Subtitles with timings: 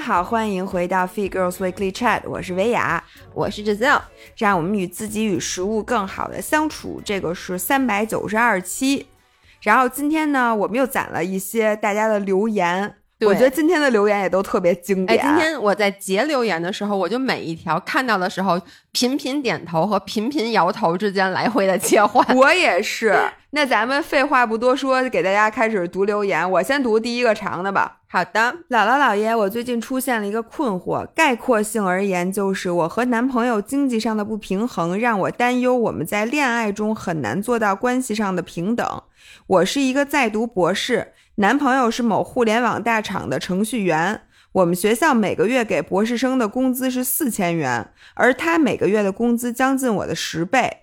[0.00, 3.04] 好，欢迎回到 Feed Girls Weekly Chat，我是维雅，
[3.34, 4.00] 我是 Giselle，
[4.34, 7.02] 让我们与自己与食物更好的相处。
[7.04, 9.08] 这个是三百九十二期，
[9.60, 12.94] 然后今天呢，我们又攒了一些大家的留言。
[13.26, 15.18] 我觉得今天的留言也都特别经典。
[15.18, 18.60] 哎，今天我在截留言的时候，我就每一条看到的时候，
[18.92, 22.36] 频频点头和频频摇头之间来回的切换。
[22.36, 23.14] 我也是。
[23.52, 26.48] 那咱们废话不多说，给大家开始读留言。
[26.48, 27.98] 我先读第一个长的吧。
[28.06, 39.02] 好的，姥姥姥爷，我最近出现了一个困惑，概括性而言，就是我和男朋友经济上的不平衡，让我担忧我们在恋爱中很难做到关系上的平等。
[39.46, 41.12] 我是一个在读博士。
[41.36, 50.78] 男朋友是某互联网大厂的程序员，我们学校每个月给博士生的工资是四千元，而他每个月的工资将近我的十倍。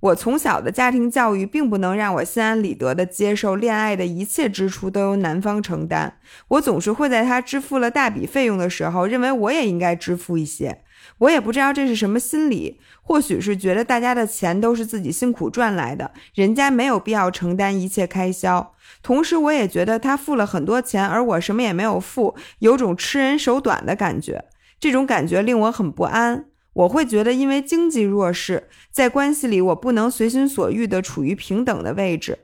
[0.00, 10.84] 我从小的家庭教育并不能让我心安理得地接受恋爱的一切支出都由男方承担，我总是会在他支付了大笔费用的时候，认为我也应该支付一些。
[11.18, 18.74] 我也不知道这是什么心理，或许是觉得大家的钱都是自己辛苦赚来的，人家没有必要承担一切开销。
[19.02, 24.44] 同时，我也觉得他付了很多钱，而我什么也没有付，有种吃人手短的感觉。
[24.78, 26.46] 这种感觉令我很不安。
[26.72, 32.38] 我会觉得，因为经济弱势，在关系里我不能随心所欲地处于平等的位置。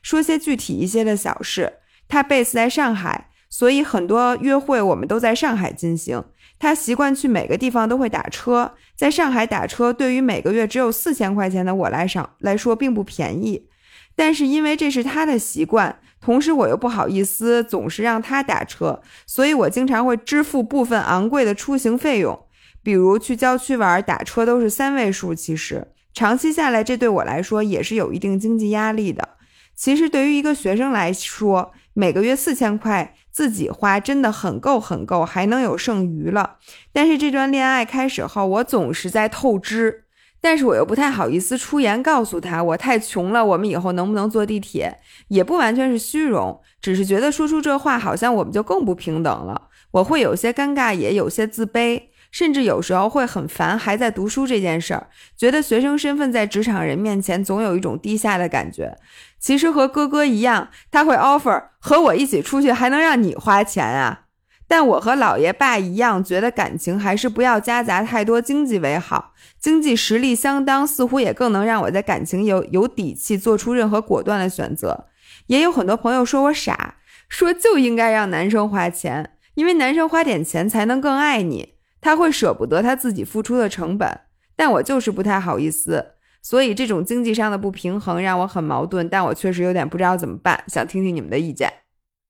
[0.00, 1.74] 说些具体一些的小事，
[2.08, 6.24] 他 base 在上海，所以很多约会我们都在上海进行。
[6.58, 13.68] 他习惯去每个地方都会打车，在上海打车对于每个月只有四千块钱的我来上来说并不便宜。
[14.16, 22.38] 但是因为这是他的习惯，同时我又不好意思总是让他打车，所以我经常会支付部分昂贵的出行费用，
[22.82, 25.34] 比如去郊区玩打车都是三位数。
[25.34, 29.30] 其实长期下来，这对我来说也是有一定经济压力的。
[29.74, 36.56] 其实对于一个学生来说，每个月四千块自己花真的很够很够，还能有剩余了。
[36.92, 40.04] 但是这段恋爱开始后，我总是在透支。
[40.40, 44.98] 但是我又不太好意思出言告诉他我太穷了，我们以后能不能坐地铁？
[45.28, 49.68] 也不完全是虚荣，只是觉得说出这话好像我们就更不平等了。
[49.92, 58.98] 我会有些尴尬，也有些自卑，甚至有时候会很烦还在读书这件事儿，觉得学生身份在职场人面前总有一种低下的感觉。
[59.44, 64.22] 其实和哥哥一样，他会 offer 和我一起出去，还能让你花钱啊。
[64.66, 69.34] 但我和老爷爸一样，觉得感情还是不要夹杂太多经济为好。
[69.60, 75.08] 经济实力相当，似乎也更能让我在感情有有底气，做出任何果断的选择。
[75.48, 76.94] 也有很多朋友说我傻，
[77.28, 84.20] 说就应该让男生花钱，因为男生花点钱才能更爱你，他会舍不得他自己付出的成本。
[84.56, 86.13] 但我就是不太好意思，
[86.44, 89.08] 所以这种经济上的不平衡让我很矛盾。
[89.08, 91.72] 但我确实有点不知道怎么办，想听听你们的意见。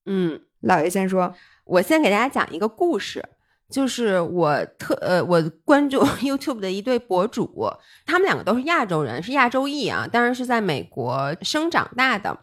[0.06, 1.34] 嗯，老爷先说。
[1.64, 3.24] 我先给大家讲一个故事，
[3.70, 7.72] 就是我特呃，我关注 YouTube 的一对博主，
[8.04, 12.38] 他们两个都是亚洲人，是亚洲裔啊，当然是在美国生长大的。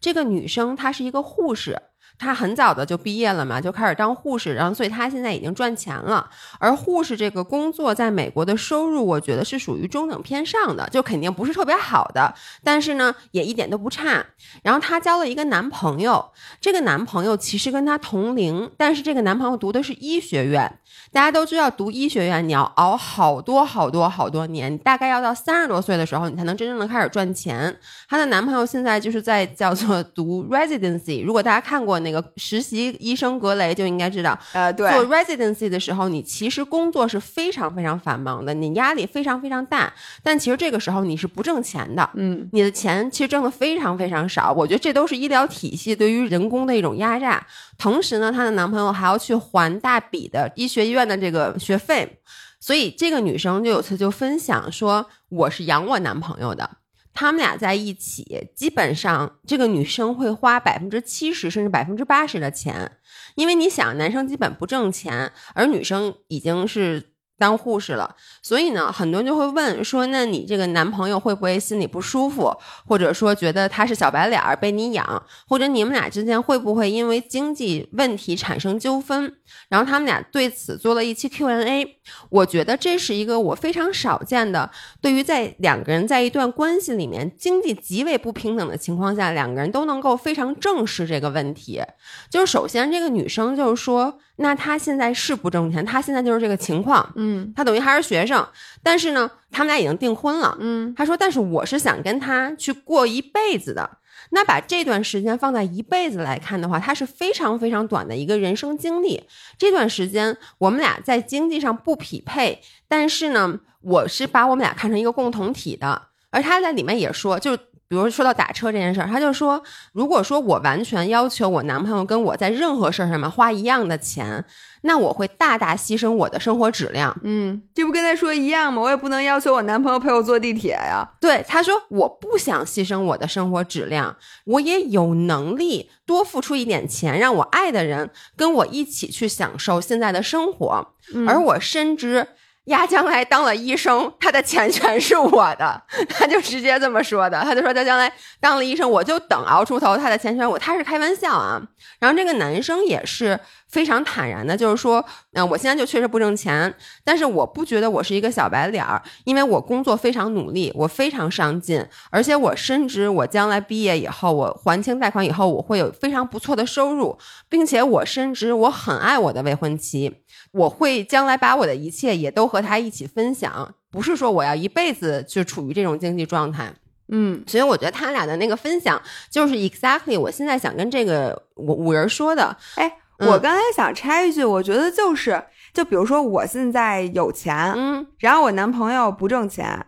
[0.00, 1.80] 这个女生她是一个护士。
[2.18, 6.28] 她很早的就毕业了嘛，就开始当护士，然后所以她现在已经赚钱了。
[6.58, 14.24] 而护士这个工作在美国的收入，我觉得是属于中等偏上的，就肯定不是特别好的，但是呢也一点都不差。
[14.62, 20.78] 然后她交了一个男朋友，这个男朋友其实跟她同龄，但是这个男朋友读的是医学院。
[21.14, 27.74] 大家都知道，读医学院你要熬好多好多好多年，大概要到三十多岁的时候，你才能真正的开始赚钱。
[28.08, 31.94] 她的男朋友现在就是在叫做读 residency，如果大家看过。
[32.00, 39.92] 那个实习医生格雷就应该知道，呃，对，做 residency 的时候，你其实工作是非常非常繁忙的，你压力非常非常大，
[40.24, 44.52] 但其实这个时候你是不挣钱的，嗯，你的钱其实挣的非常非常少。
[44.52, 47.40] 我觉得这都是医疗体系对于人工的一种压榨。
[47.78, 52.20] 同时呢，她的男朋友还要去还大笔的医学院的这个学费，
[52.60, 56.78] 所以这个女生就有次就分享说，我是养我男朋友的。
[57.12, 62.98] 他们俩在一起，基本上这个女生会花百分之七十甚至百分之八十的钱，
[63.36, 67.13] 因为你想，男生基本不挣钱，而女生已经是。
[67.36, 79.36] 当护士了，所以呢，很多人就会问说：“那你这个男朋友会不会心里不舒服，或者说觉得他是小白脸儿被你养，或者你们俩之间会不会因为经济问题产生纠纷？”
[79.68, 81.93] 然后他们俩对此做了一期 Q&A。
[82.30, 84.70] 我觉得这是一个我非常少见的，
[85.00, 91.82] 对于在两个人在一段关系里面经济极为不平等的情况下，两个人都能够非常正视这个问题。
[92.30, 94.18] 就是首先，这个女生就是说。
[94.36, 98.44] 那她现在是不挣钱，她现在就是这个情况，嗯，她等于还是学生，
[98.82, 103.88] 但是呢，他们俩已经订婚了，嗯，她说，但是我是想跟他去过一辈子的，
[104.34, 109.22] 那把这段时间放在一辈子来看的话，它是非常非常短的一个人生经历。
[109.56, 116.08] 这段时间我们俩在经济上不匹配，但是呢，我是把我们俩看成一个共同体的。
[116.30, 117.56] 而他在里面也说，就
[117.94, 119.62] 比如说到打车这件事儿，他就说，
[119.92, 124.44] 如果说我完全要求我男朋友跟我在任何事儿上面花一样的钱，
[124.80, 127.16] 那我会大大牺牲我的生活质量。
[127.22, 128.82] 嗯，这不跟他说一样吗？
[128.82, 131.08] 我也不能要求我男朋友陪我坐地铁呀。
[131.20, 140.88] 对，他说我不想牺牲我的生活质量，我也有能力多付出一点钱，让我爱的人跟我一起去享受现在的生活，
[141.28, 142.26] 而我深知。
[142.64, 147.40] 呀将来当了医生，他的钱全是我的， 他就直接这么说的。
[147.42, 150.58] 他就说他将来当了医生，我就等熬出头，他的钱全我。
[150.58, 151.60] 他是开玩笑啊。
[151.98, 153.38] 然后这个男生也是
[153.74, 156.72] 非常坦然的，就是说，嗯，我现在就确实不挣钱，
[157.02, 167.18] 但是我不觉得我是一个小白脸儿，因为我工作非常努力，我非常上进，而且我深知我将来毕业以后，我还清贷款以后，我会有非常不错的收入，
[167.48, 170.20] 并且我深知我很爱我的未婚妻。
[170.52, 176.72] 我会将来把我的一切也都和他一起分享，不是说我要一辈子就处于这种经济状态。
[177.08, 179.00] 嗯，所以我觉得他俩的那个分享
[179.30, 182.56] 就是 exactly 我现在想跟这个五五人说的。
[182.76, 189.86] 哎，我刚才想插一句，我觉得就是，就比如说我现在有钱，嗯，然后我男朋友不挣钱。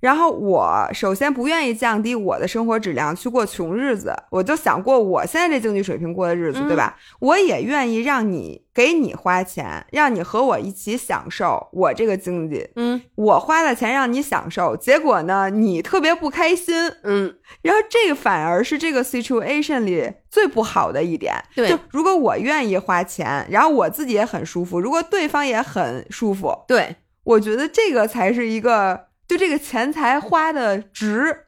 [0.00, 6.96] 然后我首先不愿意降低我的生活质量去过穷日子，我就想过我现在这经济水平过的日子，对吧？
[7.18, 12.68] 我也愿意让你给你花钱，让你和我一起享受我这个经济。
[12.76, 16.74] 嗯，我花了钱让你享受，结果呢，你特别不开心。
[17.02, 21.34] 嗯，然后这个反而是这个 situation 里最不好的一点。
[21.56, 26.94] 对，就如果我愿意花钱，然后我自己也很舒服，如果对方也很舒服，对
[27.24, 29.07] 我觉得这个才是一个。
[29.28, 31.44] 就这个钱财花的值，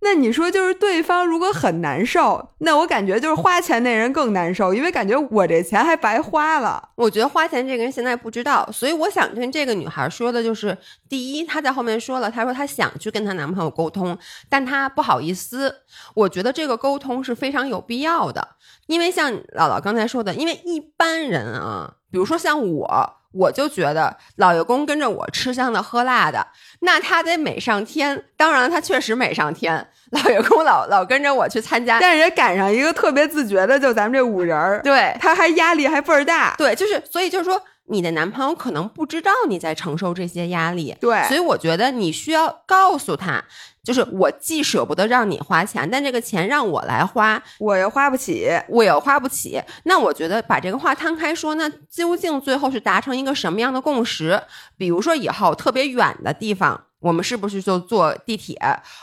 [0.00, 6.90] 那你说就是对方如果很难受，那我感觉就是花钱那人更难受，因为感觉我这钱还白花了。
[6.94, 10.78] 我觉得花钱这个人现在不知道，所以我想跟这个女孩说的就是：
[11.08, 14.16] 第一，她在后面说了，她说她想去跟她男朋友沟通，
[14.48, 15.74] 但她不好意思。
[16.14, 18.46] 我觉得这个沟通是非常有必要的，
[18.86, 23.14] 因为像姥姥刚才说的，因为一般人啊，比如说像我。
[23.34, 26.46] 我就觉得老爷公跟着我吃香的喝辣的，
[26.80, 28.24] 那他得美上天。
[28.36, 29.88] 当然，他确实美上天。
[30.10, 36.54] 老爷公老老跟着我去参加，但是也赶上一个特别自觉的，就咱们这五人儿，对，他还压力还倍儿大。
[36.56, 40.96] 对，就是所以就是说，你的男朋友可能不知道你在承受这些压力。
[41.00, 43.44] 对，所以我觉得你需要告诉他。
[43.84, 49.62] 就是我既舍不得让你花钱，但这个钱让我来花，我又花不起，我又花不起。
[49.84, 54.42] 那我觉得把这个话摊开说，那究竟最后是达成一个什么样的共识？
[54.78, 58.58] 比如说以后特别远的地方，我们是不是就坐地铁？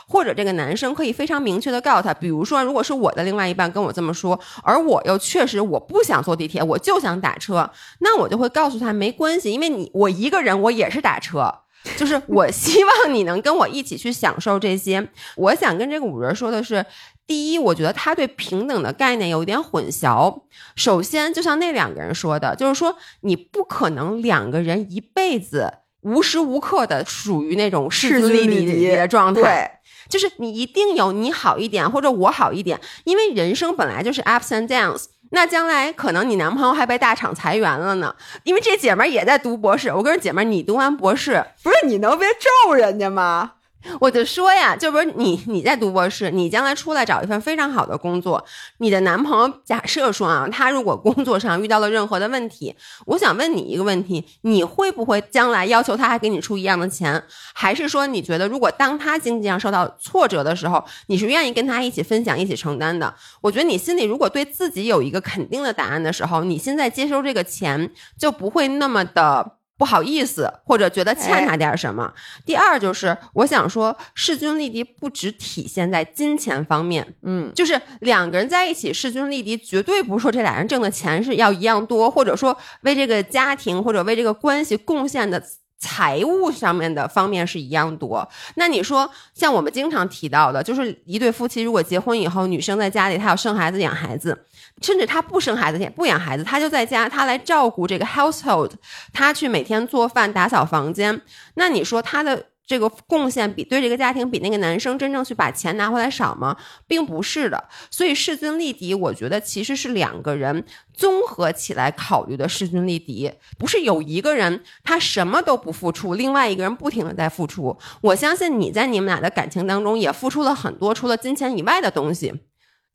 [0.08, 7.70] 或者这个男生可以非常明确的告诉他，比如说如果是我的另外一半跟我这么说，而我又确实我不想坐地铁，我就想打车，
[8.00, 11.61] 那我就会告诉他没关系，因为你我一个人我也是打车。
[11.96, 15.08] 就是我希望你能跟我一起去享受这些。
[15.36, 16.84] 我想跟这个五人说的是，
[17.26, 20.42] 第一，我觉得他对平等的概念有点混淆。
[20.76, 29.80] 首先，就像那两个人说的，就是说你不可能两个人一辈子无时无刻的属于那种势均力敌的状态。
[30.12, 35.06] 就是你一定有你好一点或者我好一点，因为人生本来就是 ups and downs。
[35.30, 38.14] 那将来可能你男朋友还被大厂裁员了呢，
[38.44, 39.88] 因为这姐们儿也在读博士。
[39.88, 42.28] 我跟姐们儿，你读完博士，不是你能别
[42.66, 43.52] 咒人家吗？
[44.00, 48.44] 我就说呀，就不是你你在读博士，你将来出来找一份非常好的工作，
[48.78, 52.74] 你的男朋友假设说啊，他如果工作上遇到了任何的问题，
[53.06, 57.22] 我想问你一个问题，你会不会将来要求他还给你出一样的钱？
[57.54, 63.14] 还是说你觉得如果当他经济上受到挫折的时候，你是愿意跟他一起分享、一起承担的？
[63.40, 69.58] 我觉得你心里如果对自己有一个肯定的答案的时候，你现在接收这个钱就不会那么的。
[69.82, 72.08] 不好意思，或者觉得欠他点什么。
[72.46, 85.42] 第二就是，我想说，势均力敌不只体现在金钱方面，嗯，就是两个人在一起势均力敌，绝对不是说这俩人挣的钱是要一样多，或者说为这个家庭或者为这个关系贡献的。
[85.84, 94.46] 财务上面的方面是一样多，那你说像我们经常提到的，就是一对夫妻如果结婚以后，女生在家里她要生孩子养孩子，
[94.82, 98.72] 甚至他不生孩子也不养孩子，他就在家他来照顾这个 household，
[99.12, 101.22] 他去每天做饭打扫房间，
[101.54, 102.46] 那你说他的。
[102.64, 106.56] 这个贡献比对这个家庭比那个男生真正去把钱拿回来少吗？
[106.86, 107.62] 并不是的。
[107.90, 117.76] 所以势均力敌，我觉得其实是两个人综合起来考虑的势均力敌，不是有一个人他什么都不付出，另外一个人不停的在付出。
[118.00, 122.32] 我相信你在你们俩的感情当中也付出了很多，除了金钱以外的东西。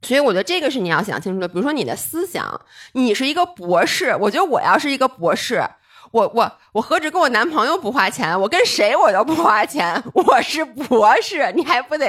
[0.02, 1.48] 所以我觉得这个是你要想清楚的。
[1.48, 2.62] 比如说你的思想，
[2.94, 5.64] 你是一个博士，我觉得我要是一个博士，
[6.12, 10.04] 我我我何止跟我男朋友不花钱，我跟谁我都不花钱。
[10.14, 12.08] 我是博士，你还不得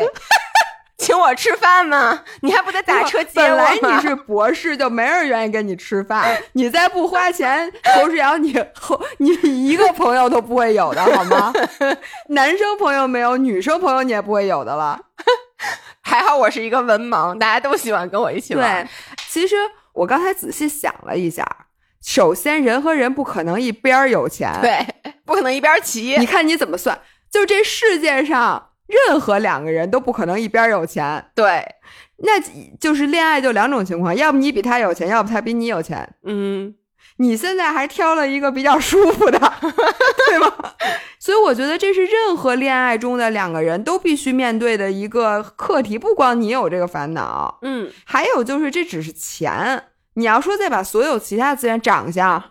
[0.99, 2.25] 请我吃饭吗？
[2.43, 3.79] 你还不得打车接我本来？
[3.81, 9.29] 你是博士，就没人愿意跟你吃饭， 你再不花钱，侯世瑶，你后你
[9.69, 11.53] 一个朋友都不会有的，好吗？
[12.29, 15.01] 男生朋友没有，女生朋友你也不会有的了。
[16.09, 18.83] 还好我是一个文盲，大家都喜欢跟我一起玩。
[18.83, 18.91] 对，
[19.29, 19.55] 其实
[19.93, 21.47] 我刚才仔细想了一下，
[22.03, 24.87] 首先人和人不可能一边有钱，对，
[25.27, 26.17] 不可能一边齐。
[26.19, 26.99] 你看你怎么算？
[27.31, 31.63] 就这世界上任何两个人都不可能一边有钱，对，
[32.17, 32.41] 那
[32.81, 36.15] 就是恋爱就两种情况，要不你比他有钱，要不他比你有钱。
[36.25, 36.75] 嗯，
[37.19, 39.39] 你现在还挑了一个比较舒服的，
[40.27, 40.53] 对吗？
[41.19, 49.85] 所以我觉得这是任何恋爱中的两个人都必须面对的一个课题，不光你有这个烦恼，嗯，还有就是这只是钱，
[50.15, 52.43] 你要说再把所有其他资源、长相、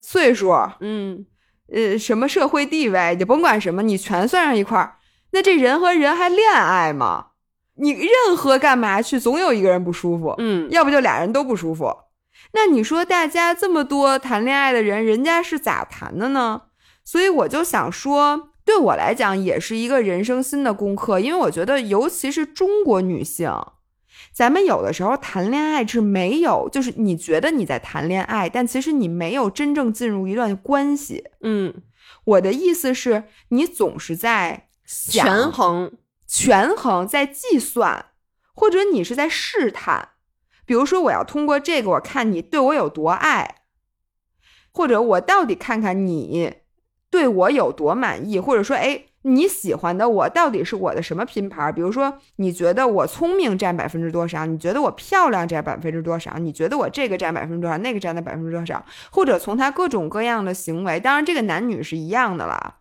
[0.00, 1.24] 岁数，嗯，
[1.72, 4.96] 呃，什么社会地位，你甭管什么，你全算上一块儿，
[5.30, 7.26] 那这人和人还恋爱吗？
[7.76, 11.96] 你任何干嘛去，总有一个人不舒服，嗯，要不就俩人都不舒服。
[12.52, 16.62] 那你说大家这么多谈恋爱的人，人家是咋谈的呢？
[17.04, 23.50] 所以我就想说，对我来讲也是一个人生新的功课，因为我觉得，尤其是中国女性，
[24.32, 31.24] 咱们有的时候谈恋爱是没有，就是你觉得你在谈恋爱，但其实你没有真正进入一段关系。
[31.40, 31.82] 嗯，
[32.24, 35.92] 我的意思是，你总是在权衡，
[36.26, 38.06] 权衡，在计算，
[38.52, 40.10] 或者你是在试探。
[40.68, 43.62] 比如说，我要通过这个，我看你对我有多爱，
[44.70, 46.56] 或者我到底看看你
[47.10, 51.72] 对我有多满意，或者说，哎，你喜欢的我到底是我的什么品牌？
[51.72, 54.44] 比如说，你觉得我聪明占百分之多少？
[54.44, 56.36] 你觉得我漂亮占百分之多少？
[56.38, 57.78] 你觉得我这个占百分之多少？
[57.78, 58.84] 那个占的百分之多少？
[59.10, 62.77] 或者从他各种各样的行为，当然这个男女是一样的了。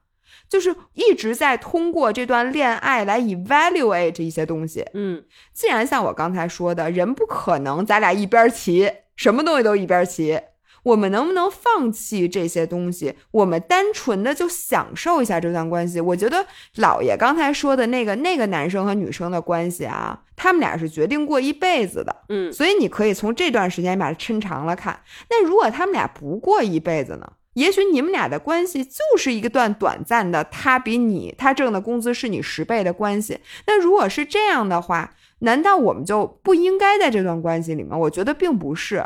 [0.49, 4.85] 就是一直在通过这段恋爱来 evaluate 一些东西。
[4.93, 5.23] 嗯，
[5.53, 10.39] 既然像我刚才说的，人不可能咱俩一边骑，什么东西都一边骑，
[10.83, 13.15] 我们能不能放弃这些东西？
[13.31, 15.99] 我们单纯的就享受一下这段关系？
[15.99, 22.15] 我觉得老爷刚才说的那个那个男生和女生的关系啊，他们俩是决定过一辈子的。
[22.29, 25.01] 嗯，所以你可以从这段时间把它抻长了看。
[25.29, 27.33] 那如果他们俩不过一辈子呢？
[27.57, 33.39] 也许你们俩的关系就是一个段短暂的，他比你他挣的工资是你十倍的关系。
[33.65, 37.99] 那如果是这样的话，难道我们就不应该在这段关系里面？
[37.99, 39.03] 我觉得并不是。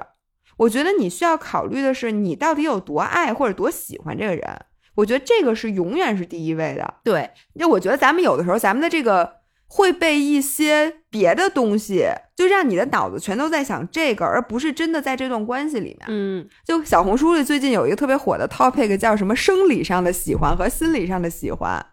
[0.57, 4.43] 我觉得你需要考虑的是，你到底有多爱或者多喜欢这个人。
[4.95, 6.95] 我觉得这个是永远是第一位的。
[7.05, 9.37] 对，就我觉得咱们有的时候，咱们的这个
[9.73, 15.99] 会被一些别的东西，就让你的脑子全都在想这个，而不是真的在这段关系里面。
[16.09, 21.85] 嗯，就小红书里最近有一个特别火的 topic，叫什么生理上的喜欢和心理上的喜欢。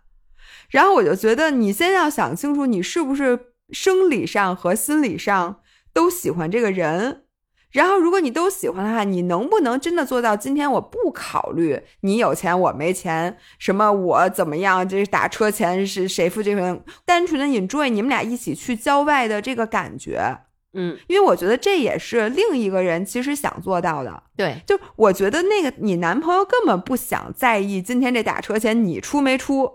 [0.70, 3.38] 然后我就觉得，你先要想清楚，你是不是
[3.70, 5.61] 生理上和心理上
[5.92, 7.23] 都喜欢这个人。
[7.70, 20.38] 然后，如果你都喜欢的话，你能不能真的做到今天我不考虑你有钱我没钱，什么我怎么样，这打车钱是谁付这份，单纯的 enjoy 你们俩一起去郊外的这个感觉。
[20.75, 24.22] 嗯，因为我觉得这也是另一个人其实想做到的。
[24.37, 29.70] 对，就我觉得那个你男朋友根本不想在意今天这打车钱你出没出，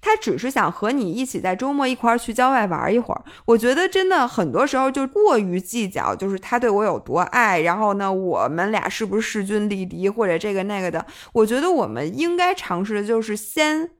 [0.00, 3.22] 他只是想和你一起在周末一块儿去郊外玩一会儿。
[3.44, 11.04] 我觉得真的很多时候就过于计较，就是他对我有多爱，然后呢，我们俩是不是势均力敌或者这个那个的。
[11.32, 13.90] 我觉得我们应该尝试的就是先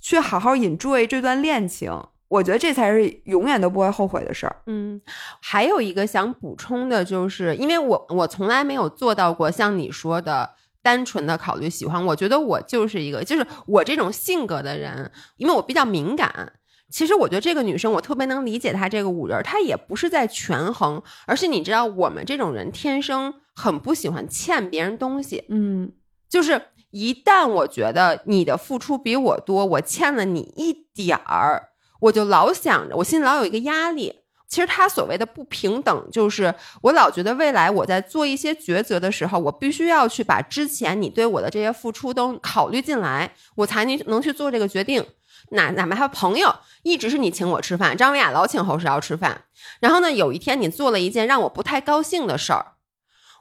[0.00, 1.92] 去好好 enjoy 这段恋情。
[2.28, 4.56] 我觉得这才是永远都不会后悔的事儿。
[4.66, 5.00] 嗯，
[5.40, 10.50] 还有一个想补充的就是，因为我我从来没有做到过像你说的
[10.86, 16.52] 单纯的考虑喜欢，我觉得我就是一个，就是我这种性格的人，因为我比较敏感。
[16.88, 25.90] 其实我觉得这个女生，我特别能理解她这个五人，她也不是在权衡，而是你知道，我们这种人天生很不喜欢欠别人东西，嗯
[26.30, 31.70] 就是一旦我觉得你的付出比我多，我欠了你一点儿，
[32.02, 34.20] 我就老想着，我心里老有一个压力。
[34.48, 45.04] 其实他所谓的不平等，就是我老觉得未来我在做一些抉择的时候，我必须要去把之前你对我的这些付出都考虑进来，我才能能去做这个决定。
[45.50, 49.44] 哪哪怕他朋友一直是你请我吃饭，张维亚老请侯世瑶吃饭，
[49.80, 52.74] 然后呢，有一天你做了一件让我不太高兴的事儿，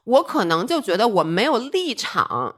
[0.03, 2.57] 我可能就觉得我没有立场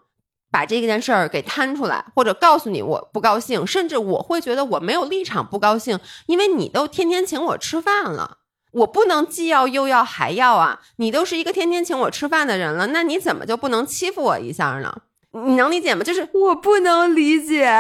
[0.58, 8.40] 把这件事儿给摊出来，或者告诉你我不高兴，甚至我会觉得我没有立场不高兴，因为你都天天请我吃饭了，
[8.72, 10.80] 我不能既要又要还要啊！
[10.96, 14.92] 你都是一个天天请我吃饭的人了，那你怎么就不能欺负我一下呢？
[15.46, 16.04] 你能理解吗？
[16.04, 17.72] 就是我不能理解。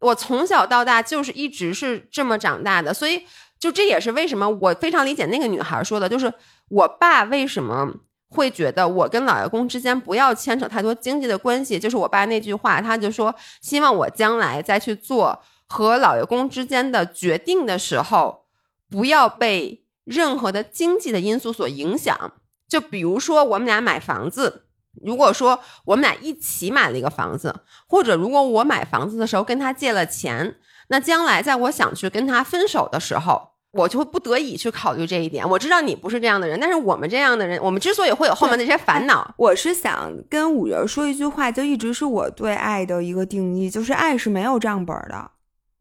[0.00, 3.24] 我从小到大就是一直是这么长大的，所以
[3.58, 6.30] 就这也是为什么我非常理解那个女孩说的，就是
[6.68, 7.90] 我爸为什么
[8.28, 18.44] 会觉得我跟老爷公之间不要牵扯太多经济的关系，就是我爸那句话，他就说希望我将来再去做和老爷公之间的决定的时候，
[18.90, 22.32] 不要被任何的经济的因素所影响。
[22.68, 24.64] 就比如说我们俩买房子。
[25.04, 27.54] 如果说我们俩一起买了一个房子，
[27.86, 30.56] 或者如果我买房子的时候跟他借了钱，
[30.88, 35.48] 那将来在我想去跟他分手的时候，我就会不得已去考虑这一点。
[35.48, 45.30] 我知道你不是这样的人，但是我们这样的人，我们之所以会有后面那些烦恼，我是想跟五仁说一句话，就一直是我对爱的一个定义，就是爱是没有账本的。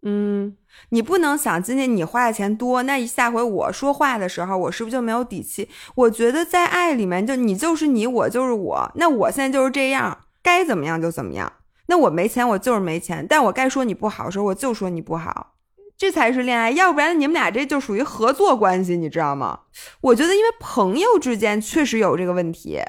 [0.03, 0.57] 嗯。
[0.89, 5.69] 你不能想今天你花的钱多，那下回我说话的时候，我是不是就没有底气？
[5.95, 8.91] 我觉得在爱里面，就你就是你，我就是我。
[8.95, 11.49] 那我现在就是这样，该怎么样就怎么样。
[11.85, 13.25] 那我没钱，我就是没钱。
[13.25, 15.53] 但我该说你不好的时候，我就说你不好，
[15.97, 16.71] 这才是恋爱。
[16.71, 19.59] 要不然你们俩这就属于合作关系，你知道吗？
[20.01, 22.79] 我觉得，因为朋友之间确实有这个问题。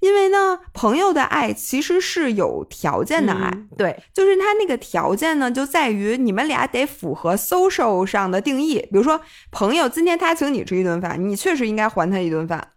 [0.00, 8.80] 因为呢，朋友的爱其实是有条件的爱，对，就是他那个条件呢，就在于你们俩得符合 social 上的定义。
[8.80, 9.20] 比如说，
[9.52, 12.70] 朋友今天他请你吃一顿饭，你确实应该还他一顿饭，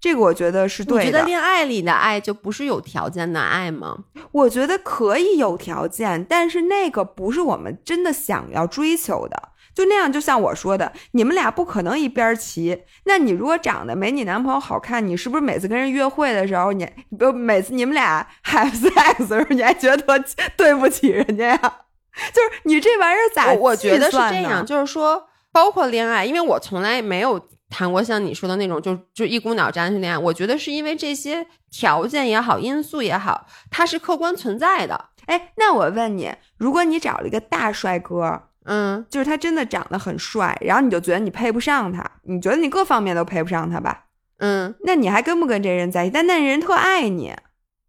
[0.00, 1.04] 这个我觉得是对的。
[1.04, 3.96] 你觉得恋爱里的爱就不是有条件的爱吗？
[4.32, 9.50] 我觉得可以有条件，但是那个不是我们真的想要追求的。
[9.72, 12.82] 就那样，就像我说的，你们俩不可能一边骑。
[13.04, 20.24] 那你如果长得没你男朋友好看，你是不是每次跟人约会的时候，你不每次你们俩 have sex 的时候，你还觉得
[20.56, 21.58] 对不起人家呀？
[22.34, 23.52] 就是你这玩意儿咋？
[23.52, 27.40] 我觉得是这样，就是说，包括恋爱，因为我从来没有
[27.70, 30.18] 谈过像你说的那种，就就一股脑扎进恋爱。
[30.18, 35.06] 我觉得是因为这些条件也好，因素也好，它是客观存在的。
[35.26, 38.42] 哎，那我问你，如果你找了一个大帅哥？
[38.64, 44.04] 嗯，就是他真的长得很帅，然后你就觉得你配不上他，你觉得你各方面都配不上他吧？
[44.38, 46.12] 嗯，那你还跟不跟这人在一起？
[46.12, 47.34] 但那人特爱你，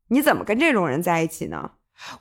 [0.08, 1.72] 你怎么跟这种人在一起呢？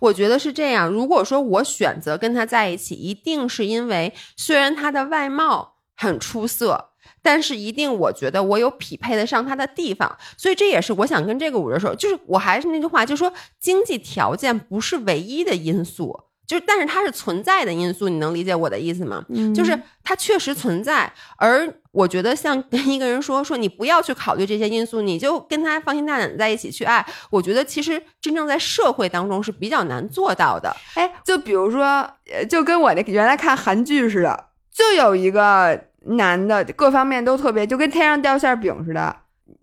[0.00, 0.90] 我觉得是这样。
[0.90, 6.89] 如果说我选择跟他在一起，一定是因为虽然他的外貌很出色，
[7.22, 10.16] 但是一定我觉得我有匹配得上他的地方。
[10.36, 16.24] 所以这也是我想跟这个五人说，就是我还是那句话，就是说经济条件不是唯一的因素。
[16.46, 19.24] 就是但是它是存在的因素，你能理解我的意思吗？
[19.54, 30.74] 就是它确实存在，而我觉得像跟一个人说说你不要去考虑这些因素，你就跟他放心大胆的在一起去爱，我觉得其实真正在社会当中是比较难做到的。
[30.94, 32.04] 哎，就比如说，
[32.48, 39.14] 就跟我那原来看韩剧似的，就有一个男的各方面都特别，就跟天上掉馅饼似的，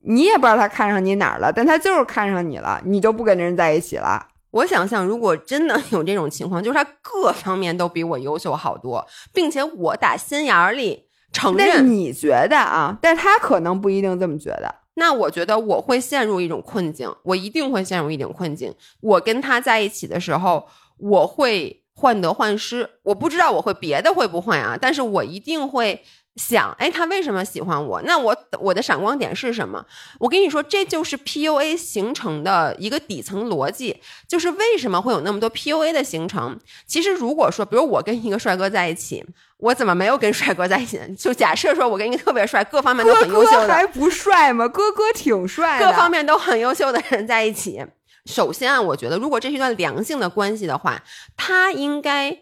[0.04, 4.28] 你也不知道他看上你哪儿了，但他就是看上你了，你就不跟这人在一起了。
[4.52, 11.90] 我想象，如果真的有这种情况，就是他各方面都比我优秀好多，并且我打心眼里承认。
[11.90, 12.98] 你觉得啊？
[13.02, 14.74] 但是他可能不一定这么觉得。
[14.96, 18.74] 那我觉得我会陷入一种困境，我一定会陷入一种困境。
[19.02, 22.90] 我跟他在一起的时候，我会患得患失。
[23.04, 24.78] 我不知道我会别的会不会啊？
[24.80, 26.04] 但是我一定会。
[26.38, 28.02] 想，哎，他为什么喜欢我？
[28.04, 29.84] 那我我的闪光点是什么？
[30.20, 36.58] 我跟你说，这就是 PUA 形成的一个底层逻辑，就是为什么会有那么多 PUA 的形成。
[36.86, 39.26] 其实，如果说，比如我跟一个帅哥在一起，
[39.58, 41.02] 我怎么没有跟帅哥在一起？
[41.18, 44.68] 就假设说我跟一个特别帅，各方面都很优秀的，还不帅吗？
[44.68, 47.84] 哥哥挺帅，各方面都很优秀的人在一起。
[48.26, 51.02] 首先啊，我觉得如果这是一段良性的关系的话，
[51.36, 52.38] 他应该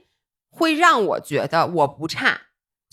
[0.49, 2.41] 会让我觉得我不差。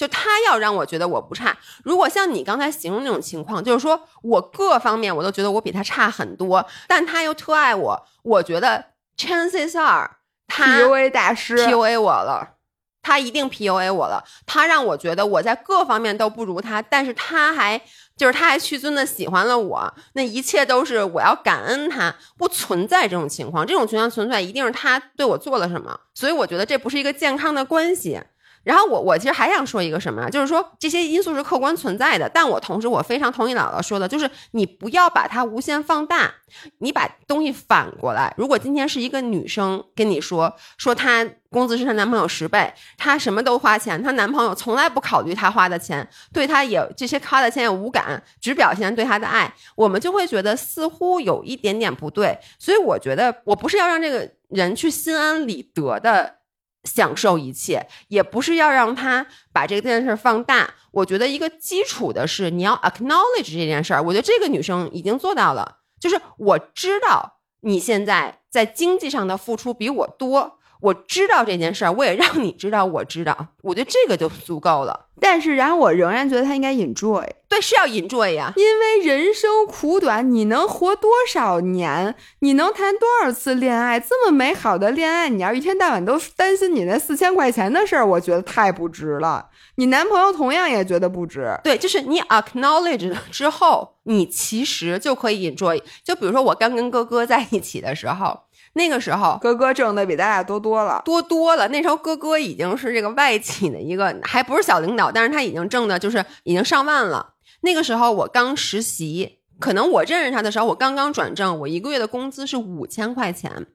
[0.03, 8.87] 就他要让我觉得我不差，如果像你刚才形容那种情况，就是说我各方面我都觉得我比他差很多，但他又特爱我，我觉得
[9.17, 10.11] chances are
[10.49, 12.55] 他 PUA 大师 PUA 我了，
[13.01, 17.81] 他一定 PUA 我了，他让我觉得我在各方面都不如他，但是他还
[18.17, 28.21] 就是他还屈尊的喜欢了我，那一切都是我要感恩他，不存在这种情况，这种情况存在一定是他对我做了什么，所以我觉得这不是一个健康的关系。
[28.65, 36.33] 然后我我其实还想说一个什么就是说这些因素是客观存在的，但我同时我非常同意姥姥说的，就是你不要把它无限放大，
[36.79, 38.33] 你把东西反过来。
[38.37, 52.39] 如果今天是一个女生跟你说说她工资是她男朋友十倍，她什么都花钱，她男朋友从来不考虑她花的钱，对她也这些花的钱也无感，只表现对她的爱，我们就会觉得似乎有一点点不对。
[52.59, 56.42] 所以我觉得我不是要让这个人去心安理得的。
[56.85, 60.75] 享受一切，也不是要让他把这件事放大。
[60.91, 64.03] 我觉得一个基础的是你要 acknowledge 这件事儿。
[64.03, 70.59] 我觉得这个女生已经做到了，就是我知道你现在在经济上的付出比我多。
[70.83, 75.07] 我知道这件事儿，我也让你知道，我知道，我觉得这个就足够了。
[75.21, 82.13] 但是，然后我仍然觉得他应该 enjoy，对，是要 enjoy 呀，因为人生苦短，你能活多少年？
[82.41, 84.01] 你能谈多少次恋爱？
[84.01, 89.47] 这么美好的恋爱，你要一天到晚都担心你那四千块钱的事儿，我觉得太不值了。
[89.77, 91.57] 你男朋友同样也觉得不值。
[91.63, 95.81] 对，就是你 acknowledge 了之后，你其实就可以 enjoy。
[96.03, 98.41] 就比如说我刚跟哥哥在一起的时候。
[98.75, 101.69] 那个时候，哥哥挣的比咱俩多多了，多多了。
[101.69, 107.35] 那时候哥哥已经是这个外企的一个，还不是小领导，但是他已经挣的就是已经上万了。
[107.61, 113.67] 那个时候我刚实习，可能我认识他的时候，我刚刚转正，我一个月的工资是五千块钱。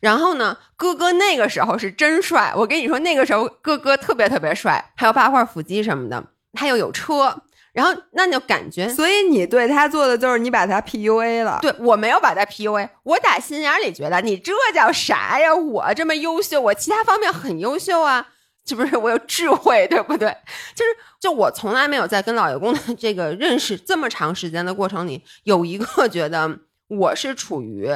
[0.00, 7.42] 然后呢，哥哥那个时候是真帅，我跟你说，那个时候哥哥特别特别帅，还有八块腹肌什么的，他又有车。
[7.74, 11.58] 然后那就感觉，所以你对他做的就是你把他 PUA 了。
[11.60, 15.52] 对我没有把他 PUA，我打心眼里觉得你这叫啥呀？
[15.52, 18.28] 我这么优秀，我其他方面很优秀啊，
[18.64, 18.96] 是不是？
[18.96, 20.28] 我有智慧，对不对？
[20.76, 26.56] 就是就我从来没有在跟老爷公的这个认识这么长时间的过程里，有一个觉得
[26.86, 27.90] 我是处于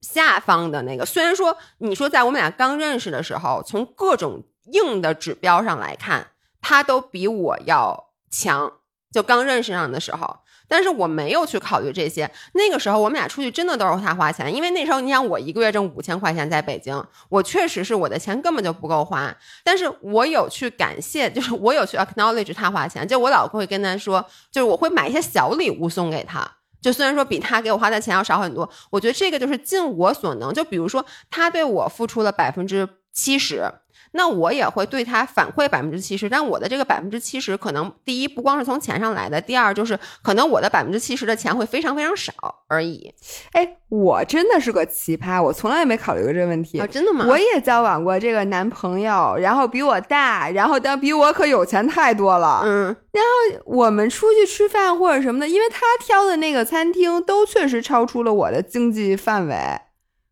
[0.00, 1.06] 下方的那个。
[1.06, 8.72] 虽然说你说在我们俩刚认识的时候，从各种硬的指标上来看，他都比我要强。
[9.12, 12.28] 就刚认识上的时候，但是我没有去考虑这些。
[12.54, 19.32] 那个时候我们俩出去真的都是他花钱，因为那时候你想我一个月挣五千块钱在北京，我确实是我的钱根本就不够花。
[19.62, 30.54] 但是我有去感谢，就是我有去 acknowledge 他花钱，就我老会跟他说，就是我会买一些小礼物送给他，就虽然说比他给我花的钱要少很多，我觉得这个就是尽我所能。
[30.54, 33.70] 就比如说他对我付出了百分之七十。
[34.12, 42.32] 那我也会对他反馈百分之七十，但我的这个百分之七十可能第一不光是从钱上来的，第二就是可能我的百分之七十的钱会非常非常少
[42.68, 43.12] 而已。
[43.52, 46.80] 哎，我真的是个奇葩，我从来没考虑过这个问题。
[46.90, 47.24] 真的吗？
[47.26, 52.60] 我也交往过这个男朋友，然后比我大，然后但比我可有钱太多了。
[52.64, 59.56] 嗯，然后我们出去吃饭或者什么的，因为他挑的那个餐厅都确实超出了我的经济范围，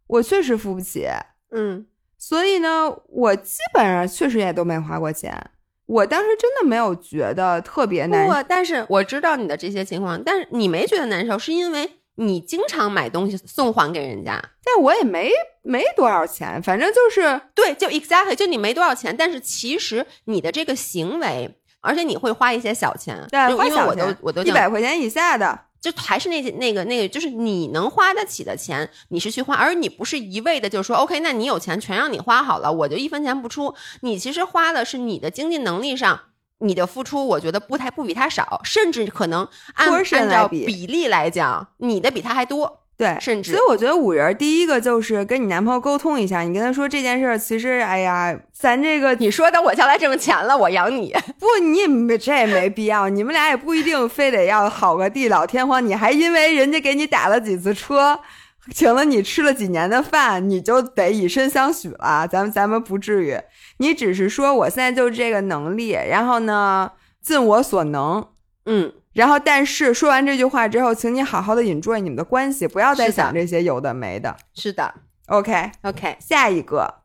[0.06, 1.06] 我确实付不起。
[1.50, 1.86] 嗯。
[2.22, 5.34] 所以呢，我基本上确实也都没花过钱。
[5.86, 8.46] 我当时真的没有觉得特别难受。
[8.46, 14.38] 但是我知道你的这些情况，但是你没觉得难受，是因为你经常买东西送还给人家。
[14.62, 15.30] 但我也没
[15.62, 25.58] 没多少钱，反正就是对，就 exactly，就你没多少钱，但是其实你的这个行为，而且你会花一些小钱，对，花小钱，我都我都一百块钱以下的。
[25.80, 33.74] 就还是那那个那个，就是你能花得起的钱，你是去花，而你不是一味的就说 OK，那你有钱全让你花好了，我就一分钱不出。
[34.02, 36.20] 你其实花的是你的经济能力上，
[36.58, 42.79] 你的付出，我觉得不太不比他少，甚至可能按按照比例来讲，你的比他还多。
[43.00, 58.20] 对，甚至所以我觉得五人第一个就是跟你男朋友沟通一下，你跟他说这件事儿，其实哎呀，咱这个你说等我将来挣钱了，我养你， 不，你没这没必要，你们俩也不一定非得要好个地老天荒，你还因为人家给你打了几次车，
[58.74, 63.34] 请了你吃了几年的饭，你就得以身相许了，咱们咱们不至于，
[63.78, 68.28] 你只是说我现在就这个能力，然后呢，尽我所能，
[68.66, 68.92] 嗯。
[69.20, 74.34] 然后，但是说完这句话之后，请你好好的 enjoy 你们的关系，不要再想这些有的没的。
[74.54, 74.94] 是的
[75.26, 77.02] ，OK，OK，下一个，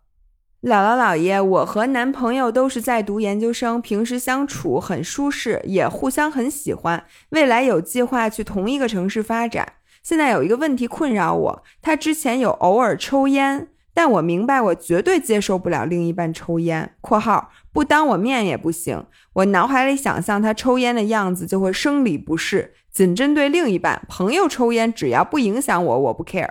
[0.62, 9.74] 姥姥姥爷，我和男朋友都是在读研究生，平时相处很舒适，也互相很喜欢，未来有计划去同一个城市发展。
[10.02, 13.68] 现在有一个问题困扰我，他之前有偶尔抽烟。
[13.94, 19.06] 但我明白，我绝对接受不了另一半抽烟（括号不当我面也不行）。
[19.34, 22.74] 我脑海里想象他抽烟的样子，就会生理不适。
[22.90, 26.50] 仅针对另一半，朋友抽烟，只要不影响我，我不 care。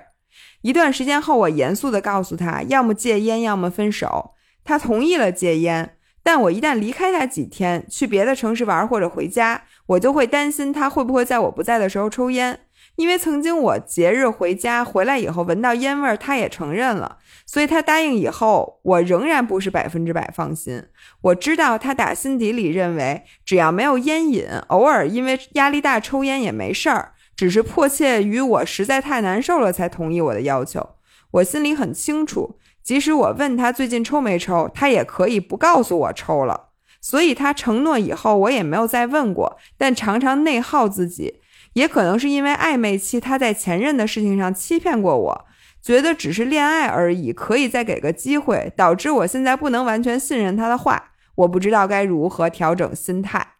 [0.60, 4.32] 一段时间后，我严肃地告诉他，要么戒烟，要么分手。
[4.64, 12.60] 他同意了戒烟，但我一旦离开他几天，去别的城市玩或者回家，我就会担心他会不会在我不在的时候抽烟。
[12.96, 20.82] 因为曾经我节日回家回来以后闻到烟味儿，他也承认了，所以他答应以后，我仍然不是百分之百放心。
[21.22, 30.90] 我知道他打心底里认为，只要没有烟瘾，偶尔因为压力大抽烟也没事儿，只是迫切于我实在太难受了才同意我的要求。
[31.32, 36.68] 我心里很清楚，即使我问他最近抽没抽，他也可以不告诉我抽了。
[37.00, 41.40] 所以他承诺以后，我也没有再问过，但常常内耗自己。
[41.74, 45.44] 也可能是因为暧昧期，他在前任的事情上欺骗过我，
[45.82, 51.10] 觉得只是恋爱而已，可以再给个机会，导致我现在不能完全信任他的话。
[51.36, 53.54] 我不知道该如何调整心态。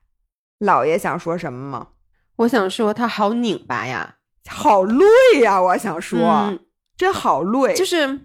[0.60, 1.88] 老爷想说什么吗？
[2.36, 4.16] 我想说他好拧巴呀，
[4.48, 5.60] 好累呀！
[5.60, 6.60] 我想说，嗯
[6.96, 7.74] 真好累。
[7.74, 8.20] 就是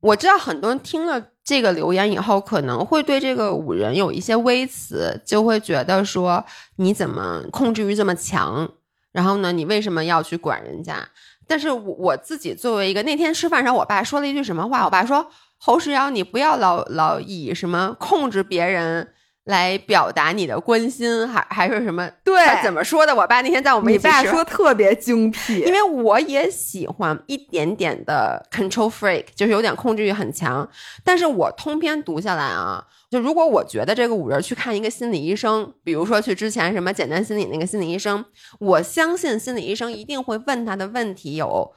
[0.00, 6.44] 我知道很多人听了这个留言以后，可能会对这个五人有一些微词，就会觉得说
[6.76, 8.70] 你怎么控制欲这么强？
[9.12, 11.06] 然后呢，你为什么要去管人家？
[11.46, 14.84] 但是我我自己作为一个那天吃饭上，我爸说了一句什么话？
[14.84, 19.12] 我爸说：“侯世尧，你不要老老以什么控制别人
[19.44, 22.08] 来表达你的关心，还还是什么？
[22.22, 23.12] 对他怎么说的？
[23.14, 30.68] 我爸那天在我们一你爸起说特别精辟，因为我也喜欢一点点的 control freak，就是有点控制欲很强。
[31.02, 38.24] 但是我通篇读下来啊，就如果我觉得这个五人去看一个心理医生，比如说去之前什么简单心理那个心理医生，
[38.60, 41.72] 我相信心理医生一定会问他的问题有：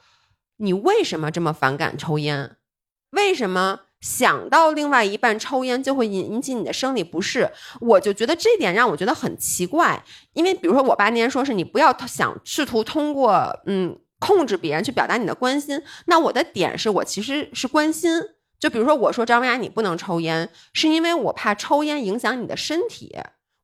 [0.58, 2.52] 你为什么这么反感抽烟？
[3.10, 3.80] 为什么？
[4.00, 10.04] 想到另外一半抽烟就会引引起你的生理不适，我就觉得这点让我觉得很奇怪。
[10.34, 18.10] 因为比如说我爸那天说是你不要想试图通过嗯控制别人去表达你的关心，那我的点是我其实是关心。
[18.58, 23.14] 就比如说我说张文雅你不能抽烟，是因为我怕抽烟影响你的身体，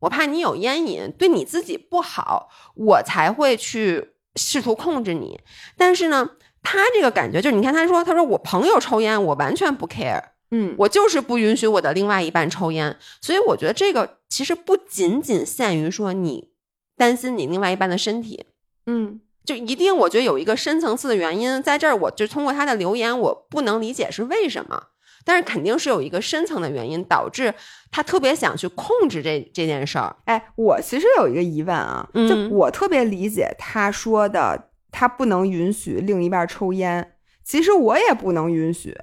[0.01, 5.41] 我怕你有烟瘾对你自己不好，我才会去试图控制你。
[5.79, 6.33] 但是呢，
[6.63, 10.23] 他这个感觉就是你看他说他说我朋友抽烟我完全不 care。
[10.55, 16.51] 嗯，我就是不允许我的另外一半抽烟，所以我觉得这个其实不仅仅限于说你
[16.95, 18.45] 担心你另外一半的身体，
[18.85, 21.97] 嗯，就一定我觉得有一个深层次的原因在这儿。
[21.97, 24.89] 我就通过他的留言，我不能理解是为什么，
[25.25, 27.55] 但是肯定是有一个深层的原因导致
[27.91, 30.15] 他特别想去控制这这件事儿。
[30.27, 38.97] 哎，我其实有一个疑问啊，就嗯我特别理解他说的，他不能允许另一半抽烟，其实我也不能允许。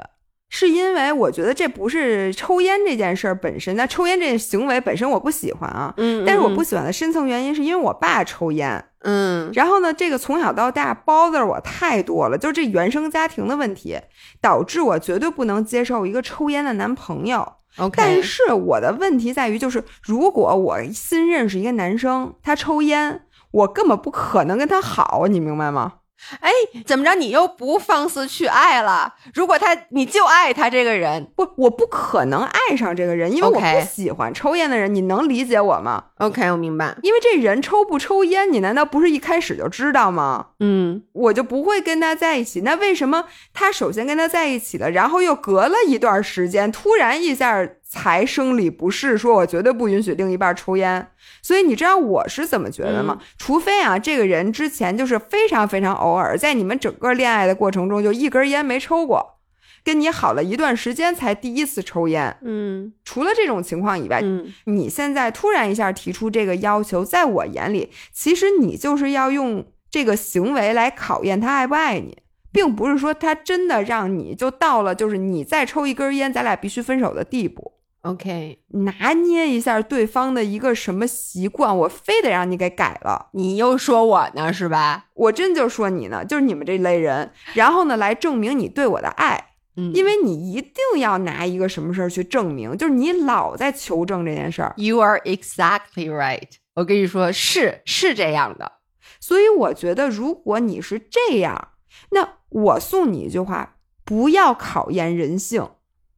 [0.51, 13.99] 是因为我觉得这不是抽烟这件事儿本身，那抽烟这个行为本身我不喜欢啊，嗯，但是我不喜欢的深层原因是因为我爸抽烟，嗯，然后呢，这个从小到大 bother 我太多了，就是这原生家庭的问题，
[14.41, 17.47] 导致我绝对不能接受一个抽烟的男朋友。
[17.77, 25.93] OK，但是我的问题在于，就是如果我新认识一个男生，他抽烟，我根本不可能跟他好，你明白吗？
[26.41, 26.51] 哎，
[26.85, 29.13] 怎么着你又不放肆去爱了？
[29.33, 34.93] 如果他你就爱他这个人不，我不可能爱上这个人，因为我不喜欢抽烟的人。
[34.93, 36.93] 你能理解我吗？，OK，我明白。
[37.03, 40.47] 因为这人抽不抽烟，你难道不是一开始就知道吗？
[40.59, 42.59] 嗯我就不会跟他在一起。
[42.61, 51.07] 那为什么他首先跟他在一起了，然后又隔了一段时间，突然一下才生理不适，说我绝对不允许另一半抽烟？
[51.41, 53.17] 所以你知道我是怎么觉得吗？
[53.39, 59.39] 除非啊，这个人之前就是非常非常偶尔，在你们整个恋爱的过程中就一根烟没抽过，
[59.83, 62.37] 跟你好了一段时间才第一次抽烟。
[62.43, 72.19] 嗯除了这种情况以外，嗯你现在突然一下提出这个要求，在我眼里，其实你就是要用这个行为来考验他爱不爱你，
[72.51, 77.78] 并不是说他真的让你就到了就是你再抽一根烟，咱俩必须分手的地步。
[78.01, 83.29] ，OK，拿捏一下对方的一个什么习惯，我非得让你给改了。
[83.33, 85.07] 你又说我呢是吧？
[85.13, 94.73] 我真就说你呢，就是你们这类人，然后呢来证明你对我的爱，嗯因为你一定要拿一个什么事儿去证明，就是你老在求证这件事儿。
[94.77, 96.49] You are exactly right。
[96.75, 98.73] 我跟你说，是是这样的。
[99.19, 101.69] 所以我觉得，如果你是这样，
[102.11, 105.67] 那我送你一句话：不要考验人性。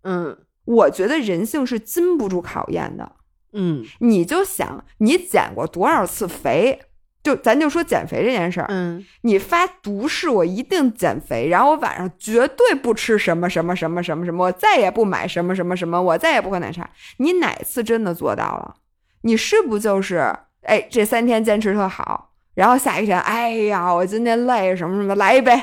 [0.03, 0.37] 嗯
[0.75, 3.11] 我觉得人性是经不住考验的。
[3.53, 6.79] 嗯你就想，你减过多少次肥？
[7.23, 16.89] 就咱就说减肥这件事儿，嗯你发毒誓我一定减肥，然后我晚上绝对不吃什么什么什么什么什么，我再也不买什么什么什么，我再也不喝奶茶。
[17.17, 18.75] 你哪次真的做到了？
[19.21, 25.61] 你是不就是哎这三天坚持特好，然后下一天哎呀我今天累什么什么来一杯。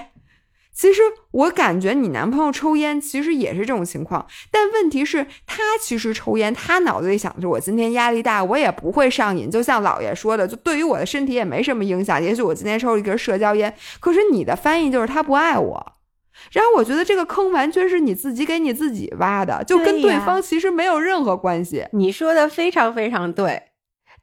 [0.79, 9.51] 其实我感觉你男朋友抽烟其实也是这种情况，但问题是，他其实抽烟，他脑子里想着我今天压力大，我也不会上瘾。
[9.51, 12.23] 就像姥爷说的，就对于我的身体也没什么影响。
[12.23, 15.93] 也许我今天抽了一根社交烟，可是你的翻译就是他不爱我。
[16.53, 21.87] 然后我觉得这个坑完全是你自己给你自己挖的，就跟对方其实没有任何关系。
[21.91, 23.64] 你说的非常非常对，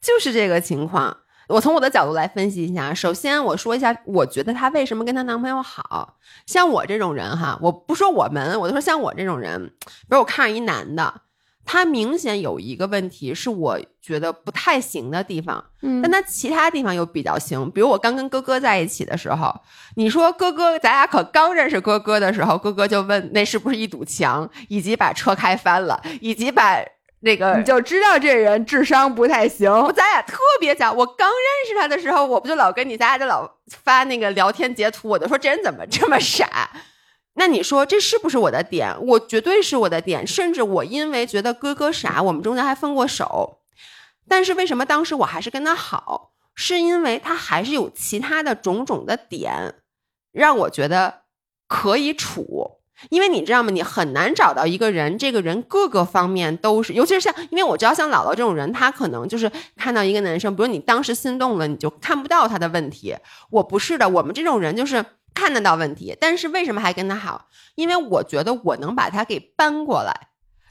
[0.01, 1.17] 就是这个情况。
[1.47, 6.17] 我从我的角度来分析一下，首先我说一下，我觉得她为什么跟她男朋友好。
[6.45, 11.21] 像我这种人哈，我不说我们，我就说像我这种人，比如我看上一男的，
[11.63, 17.69] 他明显有一个问题是我觉得不太行的地方，嗯但他其他地方又比较行。
[17.71, 19.53] 比如我刚跟哥哥在一起的时候，
[19.95, 26.79] 你说哥哥，咱俩可刚认识哥哥的时候，哥哥就问那是不是一堵墙，以及把车开翻了，以及把
[27.25, 29.71] 那个你就知道这人智商不太行。
[29.71, 36.69] 我咱俩特别巧，我刚认识他的时候，我不就老跟你咱俩就老发那个聊天截图，我就说这人怎么这么傻？
[37.33, 38.95] 那你说这是不是我的点？
[39.01, 43.61] 我绝对是我的点，甚至我因为觉得哥哥傻，我们中间还分过手。
[44.29, 46.31] 但是为什么当时我还是跟他好？
[46.53, 49.73] 是因为他还是有其他的种种的点，
[50.31, 51.23] 让我觉得
[51.67, 52.77] 可以处。
[53.09, 53.69] 因为你知道吗？
[53.71, 63.15] 你很难找到一个人，这个人各个方面都是，尤其是像，因为我知道像姥姥这种人，他可能就是看到一个男生，比如你当时心动了，你就看不到他的问题。
[63.49, 67.47] 我不是的，我们这种人就是看得到问题，但是为什么还跟他好？
[67.75, 70.29] 因为我觉得我能把他给搬过来。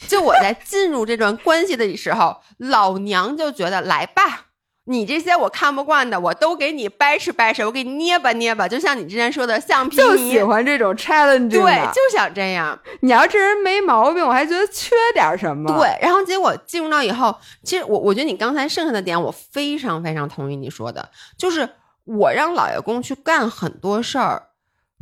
[0.09, 4.47] 就我在进入这段关系的时候，老娘就觉得来吧，
[4.87, 11.61] 你这些我看不惯的，我都给你掰扯掰扯，我给你捏吧捏吧，就像你之前说的橡皮泥就，喜欢这种 challenge，对，
[11.92, 12.79] 就想这样。
[13.01, 21.66] 你要这人没毛病，我还觉得缺点什么。，对，然后结果进入到以后，其实我我觉得你刚才剩下的点，我非常非常同意你说的，就是
[22.05, 24.51] 我让老爷公去干很多事儿，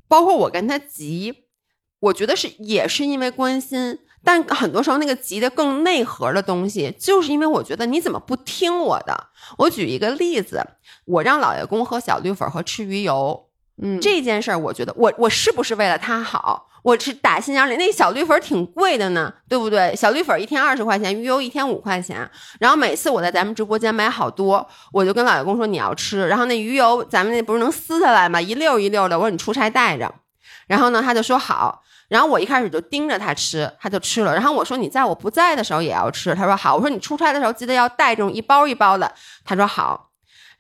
[0.07, 1.47] 包括我跟他急，
[1.99, 9.29] 我觉得是也是因为关心，但很多时候那个急的更内核的东西，就是因为我觉得你怎么不听我的？
[9.59, 10.65] 我举一个例子，
[11.07, 13.49] 我让老爷公喝小绿粉和吃鱼油，
[13.83, 16.69] 嗯，这件事儿，我觉得我我是不是为了他好？
[16.83, 19.95] 我是打心眼里，那小绿粉儿挺贵的呢，对不对？
[19.95, 22.29] 小绿粉儿一天二十块钱，鱼油一天五块钱。
[22.59, 26.27] 然后每次我在咱们直播间买好多，我就跟老爷公说你要吃。
[26.27, 28.41] 然后那鱼油咱们那不是能撕下来吗？
[28.41, 29.17] 一溜一溜的。
[29.17, 30.13] 我说你出差带着。
[30.67, 31.83] 然后呢，他就说好。
[32.13, 34.35] 然后我一开始就盯着他吃，他就吃了。
[34.35, 36.77] 然后我说你在我不在的时候也要吃，他说好。
[36.77, 39.15] 我说你出差的时候记得要带这种一包一包的，
[39.47, 40.11] 他说好。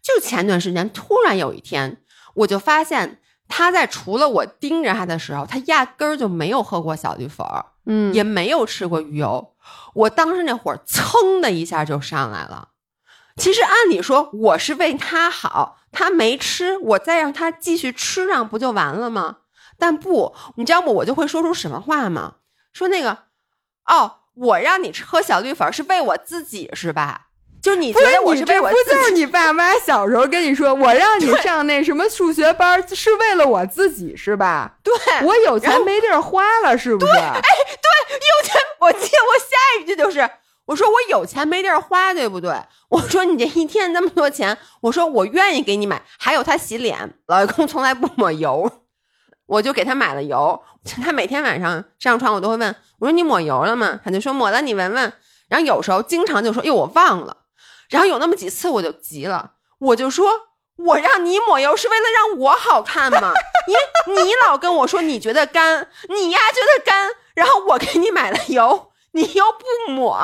[0.00, 1.98] 就前段时间，突然有一天，
[2.36, 9.52] 我就发现他在除了我盯着他的时候，他压根儿就没有喝过小绿粉儿，嗯，也没有吃过鱼油。
[9.92, 12.68] 我当时那会儿噌的一下就上来了。
[13.36, 19.36] 其实按理说我是为他好，他没吃，我再让他继续吃上不就完了吗？
[19.82, 20.94] 但不，你知道不？
[20.94, 22.34] 我就会说出什么话吗？
[22.72, 23.18] 说那个，
[23.86, 27.22] 哦，我让你喝小绿粉是为我自己是吧？
[27.60, 34.76] 就你觉得我是为我自己就是你爸妈小时候跟你说，我让你上那什么数学班是为了我自己是吧？
[34.84, 34.94] 对
[35.26, 37.20] 我有钱没地儿花了是不是对？
[37.20, 40.30] 有钱，我记得我下一句就是，
[40.66, 42.54] 我说我有钱没地儿花，对不对？
[42.88, 46.04] 我说你这一天那么多钱，我说我愿意给你买。
[46.18, 48.70] 还有他洗脸，老爷公从来不抹油，
[49.52, 50.60] 我就给他买了油。
[51.02, 54.00] 他每天晚上上床，我都会问我说你抹油了吗？
[54.02, 55.12] 他就说抹了，你闻闻。
[55.48, 57.36] 然后有时候经常就说哟我忘了，
[57.90, 60.26] 然后有那么几次我就急了，我就说。
[60.76, 63.32] 我让你抹油是为了让我好看吗？
[63.68, 70.16] 你你老跟我说你觉得干，你呀觉得干，然后我给你买了油，你又不抹，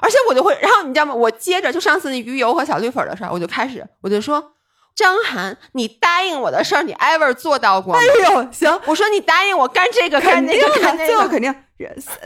[0.00, 1.14] 而且我就会，然后你知道吗？
[1.14, 4.54] 我接着就上次那鱼油和小绿粉的事儿，我就开始我就说，
[4.94, 8.00] 张涵，你答应我的事儿，你 ever 做到过吗？
[8.00, 11.54] 哎呦，行，我说你答应我干这个干那个干的，那个，这个肯定。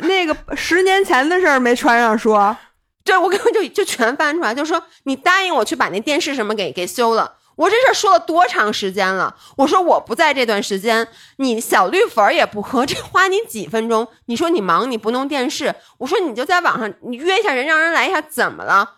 [0.00, 2.56] 那个十年前的事儿没穿上说，
[3.04, 7.34] 这我根本就就全翻出来，就说你答应我去把那电视什么给给修了。
[7.56, 9.36] 我这事儿说了多长时间了？
[9.58, 14.08] 我说我不在这段时间，你小绿粉儿也不喝，这花你几分钟？
[14.26, 18.94] 你说你忙你不弄电视，我说你就在网上你约一下人，让人来一下，怎么了？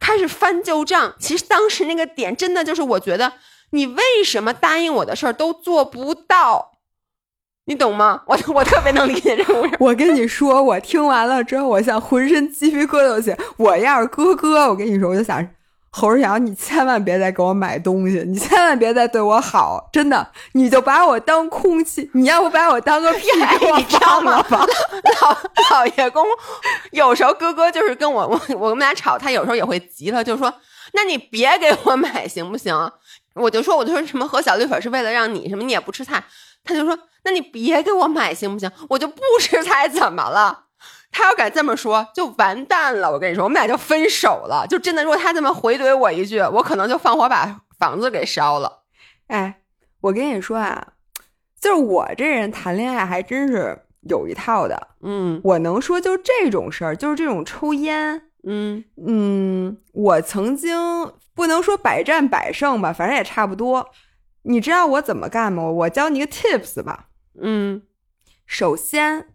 [0.00, 1.14] 开始翻旧账。
[1.18, 3.34] 其实当时那个点真的就是，我觉得
[3.70, 6.72] 你为什么答应我的事儿都做不到？
[7.66, 8.22] 你懂吗？
[8.26, 9.76] 我我特别能理解这种人。
[9.78, 13.36] 我跟你说，我听完了之后，我像浑身鸡皮疙瘩都起。
[13.58, 15.46] 我要是哥哥，我跟你说，我就想，
[15.90, 23.26] 侯世阳，你千万别再给我买东西，你千万别再对我好，真的，你就把我当空气，你要不把我当个屁
[23.58, 24.72] 给我你知道吗放了吧？
[25.70, 26.24] 老老爷公
[26.92, 30.52] 有时候哥哥就是跟我我我们俩吵，他有时候也会急了，就说
[30.92, 32.74] ：“那你别给我买行不行？”
[33.34, 36.22] 我就说我就说什么喝小绿粉是为了让你什么你也不吃菜，
[36.64, 38.70] 他就说：“那你别给我买行不行？
[38.90, 40.64] 我就不吃菜怎么了？”
[41.18, 43.10] 他要敢这么说，就完蛋了。
[43.10, 44.64] 我跟你说，我们俩就分手了。
[44.68, 48.84] 就真的，如果他这么回怼我一句，我可能就放火把房子给烧了。
[49.26, 49.62] 哎，
[50.02, 50.92] 我跟你说啊，
[51.60, 54.88] 就是我这人谈恋爱还真是有一套的。
[55.02, 63.88] 嗯我能说，就这种事儿，就是这种抽烟，嗯嗯，我曾经不能说百战百胜吧，反正也差不多。
[64.42, 65.64] 你知道我怎么干吗？
[65.64, 67.08] 我教你个 tips 吧。
[67.40, 67.82] 嗯
[68.46, 69.26] 首先，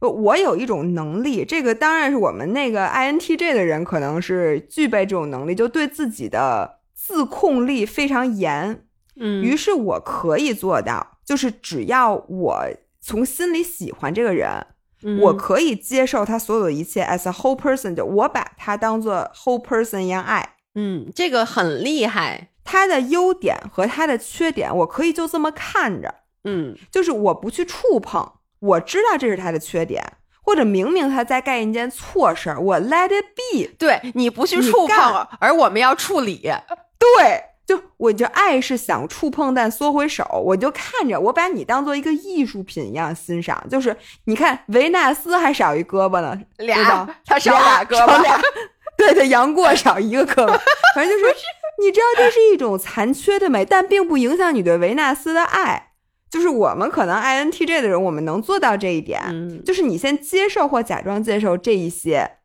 [0.00, 8.84] 我有一种能力，这个当然是我们那个 INTJ 的人可能是具备这种能力，就对自己的自控力非常严。
[9.20, 12.64] 嗯于是我可以做到，就是只要我
[13.00, 14.66] 从心里喜欢这个人，
[15.02, 20.54] 嗯我可以接受他所有的一切，as a whole person，就我把他当做 whole person 一样爱。
[20.76, 22.50] 嗯，这个很厉害。
[22.62, 28.30] 他的优点和他的缺点，我可以就这么看着，嗯就是我不去触碰，
[28.60, 30.02] 我知道这是他的缺点，
[30.42, 33.70] 或者明明他在干一件错事儿，我 let it be。
[33.78, 36.50] 对你不去触碰，而我们要处理。
[36.98, 43.62] 对，就我就爱是想触碰但缩回手，我就看着我把你当做一个艺术品一样欣赏。
[43.70, 48.22] 就是你看维纳斯还少一胳膊呢，俩，他少俩胳膊。
[48.22, 48.40] 俩
[48.96, 50.48] 对对，杨过少一个胳膊，
[50.96, 51.34] 反正就是
[51.80, 55.87] 你知道这是一种残缺的美，但并不影响你对维纳斯的爱。
[56.30, 62.38] 就是我们可能 INTJ 的人，我们能做到这一点，嗯就是你先接受或假装接受这一些，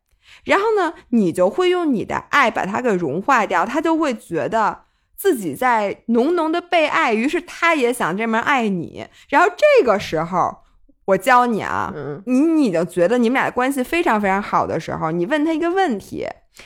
[0.45, 4.83] 然后呢，你就会用你的爱把它给融化掉，他就会觉得
[5.15, 9.07] 自己在浓浓的被爱，于是他也想这么爱你。
[9.29, 10.57] 然后这个时候，
[11.05, 16.25] 我教你啊，嗯你你就觉得你们俩关系非常非常好的时候，你问他一个问题，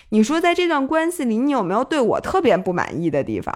[0.09, 3.53] 你说在这段关系里，你有没有对我特别不满意的地方？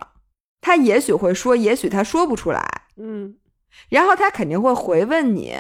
[0.60, 2.64] 他也许会说，也许他说不出来，
[2.98, 3.36] 嗯
[3.90, 5.58] 然后他肯定会回问你，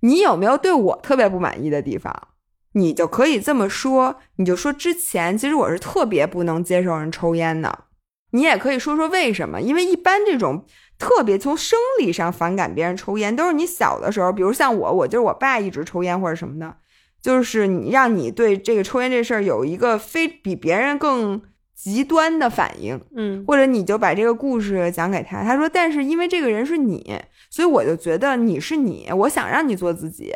[0.00, 2.28] 你有没有对我特别不满意的地方？
[2.74, 7.84] 你就可以这么说，你就说之前其实我是特别不能接受人抽烟的，
[8.30, 10.64] 你也可以说说为什么，因为一般这种
[10.98, 16.76] 特别从生理上反感别人抽烟，都是你小的时候，比如像我，我就是我爸一直抽烟或者什么的，
[17.20, 21.42] 就是你让你对这个抽烟这事儿有一个非比别人更
[21.74, 27.20] 极端的反应，嗯或者你就把这个故事讲给他，他说：“但是因为这个人是你，
[27.52, 30.32] 所以我就觉得你是你，我想让你做自己。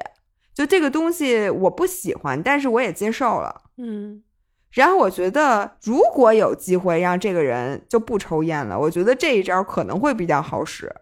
[0.54, 3.62] 就这个东西我不喜欢，但是我也接受了。
[3.78, 4.22] 嗯
[4.72, 10.94] 然后我觉得，如果有机会让这个人就不抽烟了，我觉得这一招可能会比较好使，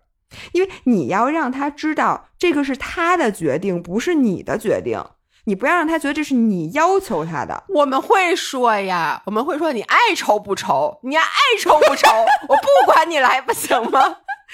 [0.53, 5.05] 因为你要让他知道这个是他的决定，不是你的决定。
[5.47, 7.65] 你不要让他觉得这是你要求他的。
[7.69, 11.25] 我们会说呀，我们会说你爱抽不抽，你爱
[11.61, 12.09] 抽不抽，
[12.49, 14.01] 我不管你来，不行吗？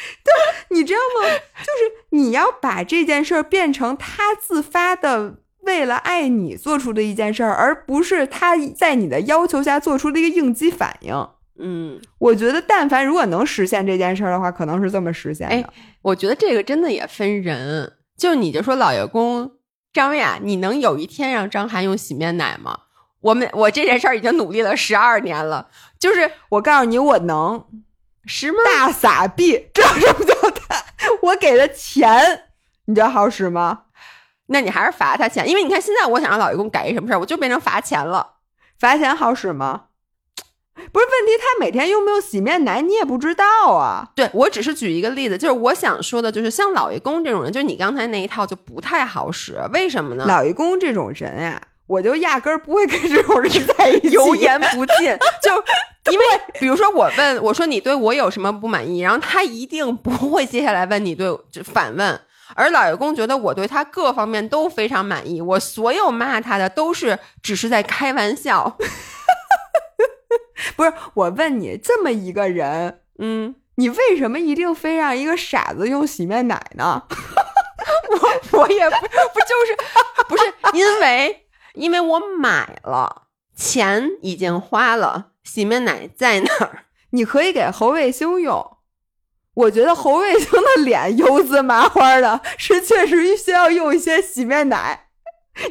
[0.71, 1.29] 你知道吗？
[1.59, 11.29] 就是你要把这件事儿变成他自发的，为了爱你做出的一件事儿，而不是他在你的要求下做出的一个应激反应。
[11.63, 15.55] 嗯，我觉得，但凡如果能实现这件事儿的话，可能是这么实现的。
[15.55, 15.65] 哎
[16.03, 19.53] 我觉得这个真的也分人，就你就说老爷公
[19.93, 22.79] 张薇啊，你能有一天让张涵用洗面奶吗？
[23.21, 27.63] 我们我这件事儿已经努力了十二年了，就是我告诉你，我能
[28.65, 30.85] 大傻逼，知道什么叫大？
[31.23, 32.45] 我给的钱，
[32.87, 33.83] 你知道好使吗？
[34.47, 38.35] 那你还是罚他钱，因为你看现在我想让老爷公改一什么事儿，我就变成罚钱了。
[38.79, 39.85] 罚钱好使吗？
[40.75, 44.11] 不是问题，他每天用不用洗面奶，你也不知道啊。
[44.15, 50.25] 对我只是举一个例子，就是我想说的，就是像老爷公这种人，就是你刚才那一套就不太好使，为什么呢？
[50.27, 51.61] 老爷公这种人呀、
[51.91, 54.11] 我就压根儿不会跟这种人在一起。
[54.11, 56.25] 油盐不进， 就因为
[56.61, 62.21] 比如说我问我说你对我有什么不满意，然后他一定不会接下来问你对就反问，
[62.55, 68.79] 而老爷公觉得我对他各方面都非常满意，我所有骂他的都是只是在开玩笑，
[70.77, 77.03] 不是我问你，这么一个人，嗯，你为什么一定非让一个傻子用洗面奶呢？
[78.11, 79.77] 我我也不不就是
[80.29, 86.85] 不是因为因为我买了，钱已经花了，洗面奶在那儿？
[87.11, 88.77] 你可以给侯卫星用。
[89.55, 95.09] 我觉得侯卫星的脸油滋麻花的，是确实需要用一些洗面奶。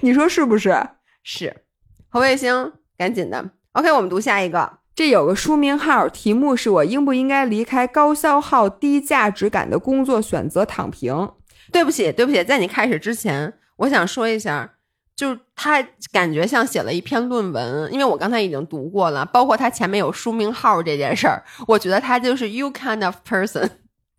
[0.01, 0.89] 你说是不是？
[1.23, 1.63] 是
[2.09, 3.51] 侯卫星，赶紧的。
[3.71, 4.79] OK，我们读下一个。
[4.93, 11.31] 这有个书名号，题目是我应不应该离开高消耗、低价值感的工作，选择躺平。
[11.71, 14.73] 对不起，对不起，在你开始之前，我想说一下，
[15.19, 23.69] 就是他感觉像写了一篇论文，因为我刚才已经读过了，包括他前面有书名号这件事儿，我觉得他就是 you kind of person。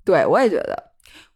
[0.04, 0.89] 对我也觉得，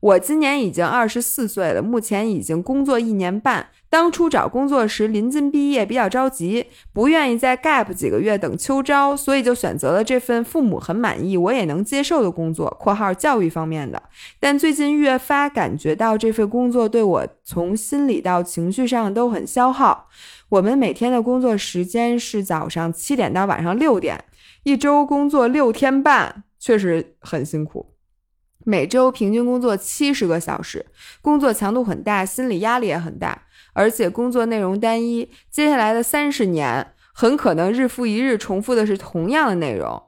[0.05, 3.71] 我今年已经二十四岁了，目前已经工作一年半。
[3.89, 14.03] 当初找工作时临近毕业，比较着急，不愿意再 gap 几个月等秋招，所以就选择了这份父母很满意、我也能接受的工作（括号教育方面的）。
[14.39, 20.09] 但最近越发感觉到这份工作对我从心理到情绪上都很消耗。
[20.51, 24.23] 我们每天的工作时间是早上七点到晚上六点，
[24.65, 27.94] 一周工作六天半，确实很辛苦。
[28.65, 30.85] 每周平均工作七十个小时，
[31.23, 33.43] 工作强度很大，心理压力也很大。
[33.73, 35.31] 而且工作内容单一。
[35.51, 40.03] 接下来的三十年，很可能日复一日重复的是同样的内容。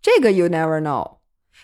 [0.00, 1.18] 这个 you never know。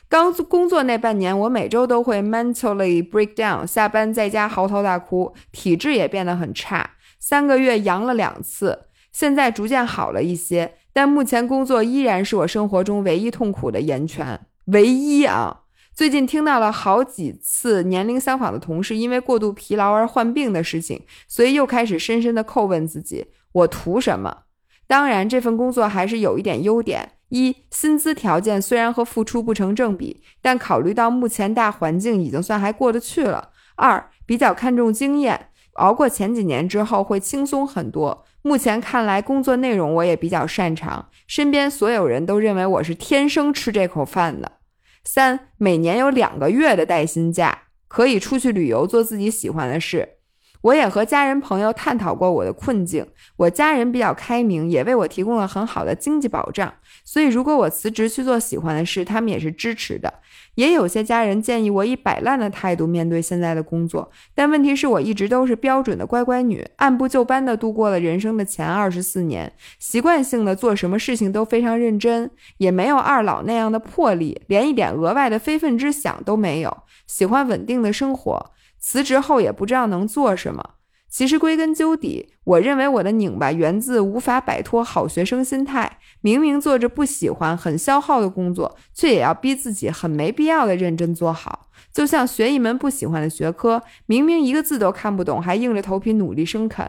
[0.08, 15.62] 刚工作那半年，我每周都会 mentally break down，下班在家嚎啕大哭，体质也变得很差，三个月阳了两次，现在逐渐好了一些，但目前工作依然是我生活中唯一痛苦的源泉，唯一啊！
[15.98, 24.42] 最近听到了好几次年龄相仿的同事因为过度疲劳而患病的事情，所以又开始深深的叩问自己：我图什么？
[24.86, 27.14] 当然，这份工作还是有一点优点。
[27.30, 33.48] 一薪资条件虽然和付出不成正比，但考虑到目前大环境已经算还过得去了。
[33.74, 38.24] 二比较看重经验，熬过前几年之后会轻松很多。
[38.42, 44.52] 目前看来，工作内容我也比较擅长，身边所有人都认为我是天生吃这口饭的。
[45.10, 50.17] 三每年有两个月的带薪假，可以出去旅游，做自己喜欢的事。
[50.62, 53.06] 我也和家人朋友探讨过我的困境，
[53.36, 56.72] 我家人比较开明，也为我提供了很好的经济保障，
[57.04, 60.12] 所以如果我辞职去做喜欢的事，他们也是支持的。
[60.56, 78.50] 也有些家人建议我以摆烂的态度面对现在的工作，但问题是我一直都是标准的乖乖女，按部就班的度过了人生的前二十四年，习惯性的做什么事情都非常认真，也没有二老那样的魄力，连一点额外的非分之想都没有，喜欢稳定的生活。
[78.78, 80.74] 辞职后也不知道能做什么。
[81.10, 85.98] 其实归根究底，我认为我的拧巴源自无法摆脱好学生心态。
[86.20, 91.70] 明明做着不喜欢、很消耗的工作，却也要逼自己很没必要的认真做好。
[91.90, 96.86] 就像学一门不喜欢的学科，明明一个字都看不懂，还硬着头皮努力生啃。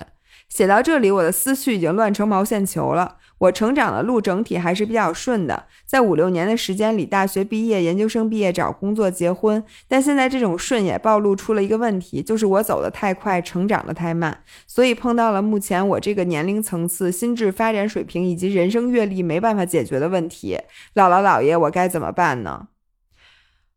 [0.50, 3.18] 写到这里，我的思绪已经乱成毛线球了。
[3.38, 9.64] 我成长的路整体还是比较顺的，在五六年的时间里，大学毕业、研究生毕业、找工作、结婚。
[9.88, 20.60] 但现在这种顺也暴露出了一个问题，就是我走得太快，成长得太慢，所以碰到了目前我这个年龄层次、心智发展水平以及人生阅历没办法解决的问题。
[20.96, 22.68] 姥姥姥爷，我该怎么办呢？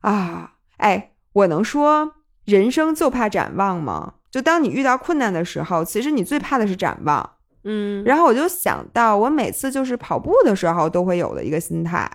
[0.01, 2.15] 啊，哎，我能说
[2.45, 4.15] 人生就怕展望吗？
[4.33, 7.31] 就当你遇到困难的时候，其实你最怕的是展望。
[7.65, 12.11] 嗯，然后我就想到，我每次就是跑步的时候都会有的一个心态，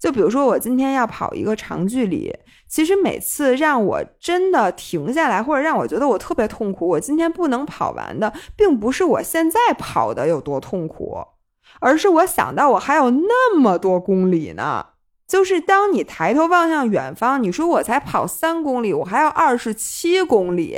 [0.00, 2.34] 就比如说我今天要跑一个长距离，
[2.68, 11.18] 其实每次让我真的停下来，或者让我觉得我特别痛苦，我今天不能跑完的，并不是我现在跑的有多痛苦，
[11.80, 14.86] 而是我想到我还有那么多公里呢。
[15.32, 20.76] 就是当你抬头望向远方，你说我才跑三公里，我还要二十七公里。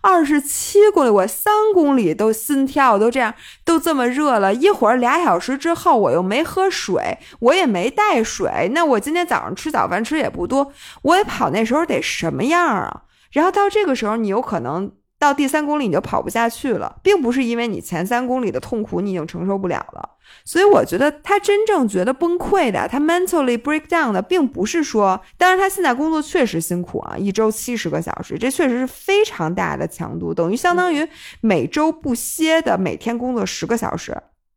[0.00, 3.32] 二十七公里，我三公里都心跳都这样，
[3.64, 4.52] 都这么热了。
[4.52, 8.68] 一会儿俩小时之后，我又没喝水，我也没带水。
[8.74, 10.72] 那我今天早上吃早饭吃也不多，
[11.02, 13.02] 我也跑那时候得什么样啊？
[13.30, 14.90] 然后到这个时候，你有可能。
[15.24, 20.10] 到第三公里你就跑不下去了，并不是因为你前三公里的痛苦你已经承受不了了，
[20.44, 31.08] 所以我觉得他真正觉得崩溃的，他 mentally break down 的，并不是说，当然他现在工作确实辛苦啊，一周七十个小时，这确实是非常大的强度，等于相当于
[31.40, 34.16] 每周不歇的每天工作十个小时，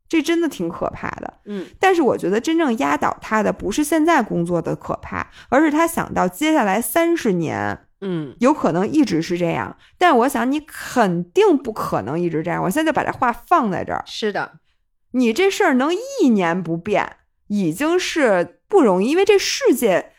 [0.10, 1.34] 这真的挺可怕的。
[1.46, 7.80] 嗯，但是我觉得真正压倒他的不是现在工作的可怕，而是他想到接下来三十年。
[8.02, 12.62] 嗯，有可能一直是这样，但我想你肯定不可能一直这样。
[12.64, 14.04] 我现在就把这话放在这儿。
[14.06, 14.60] 是的，
[15.12, 17.18] 你这事儿能一年不变，
[17.48, 20.12] 已经是不容易，因为这世界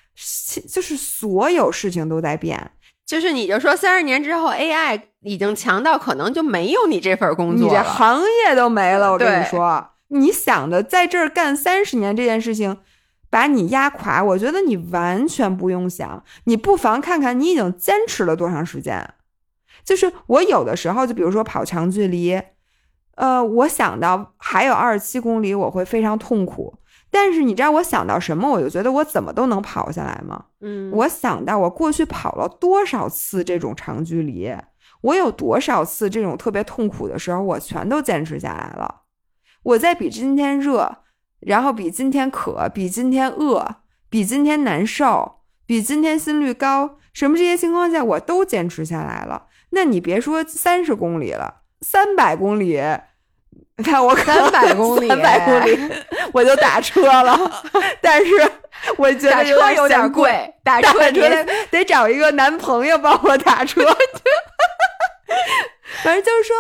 [0.68, 2.72] 就是所有事情都在变。
[3.07, 9.12] 就是你就说三十年之后，AI 已经强到可能就没有你这份工作了，你这行业都没了。
[9.12, 12.79] 我跟你说，你想的在这儿干三十年这件事情。
[13.31, 19.14] 把你压垮，我觉得你完全不用想，你不妨看看你已经坚持了多长时间。
[19.85, 22.41] 就是我有的时候，就比如说跑长距离，
[23.16, 26.79] 呃，我想到还有二十七公里，我会非常痛苦。
[27.11, 30.47] 但是你知道我想到什么，我就觉得我怎么都能跑下来吗？
[30.61, 34.55] 嗯，我想到我过去跑了多少次这种长距离，
[35.01, 39.03] 我有多少次这种特别痛苦的时候，我全都坚持下来了。
[39.62, 40.99] 我在比今天热。
[41.41, 43.76] 然后比今天渴，比今天饿，
[44.11, 49.47] 比今天难受，比今天心率高，什么这些情况下我都坚持下来了。
[49.70, 52.80] 那你别说三十公里了，三百公里，
[53.84, 55.78] 看我 三百公里，三百公里
[56.32, 57.39] 我就打车了。
[58.03, 58.32] 但是
[58.97, 63.84] 我觉得打车有点贵，打车得得找一个男朋友帮我打车。
[66.03, 66.57] 反正就是说。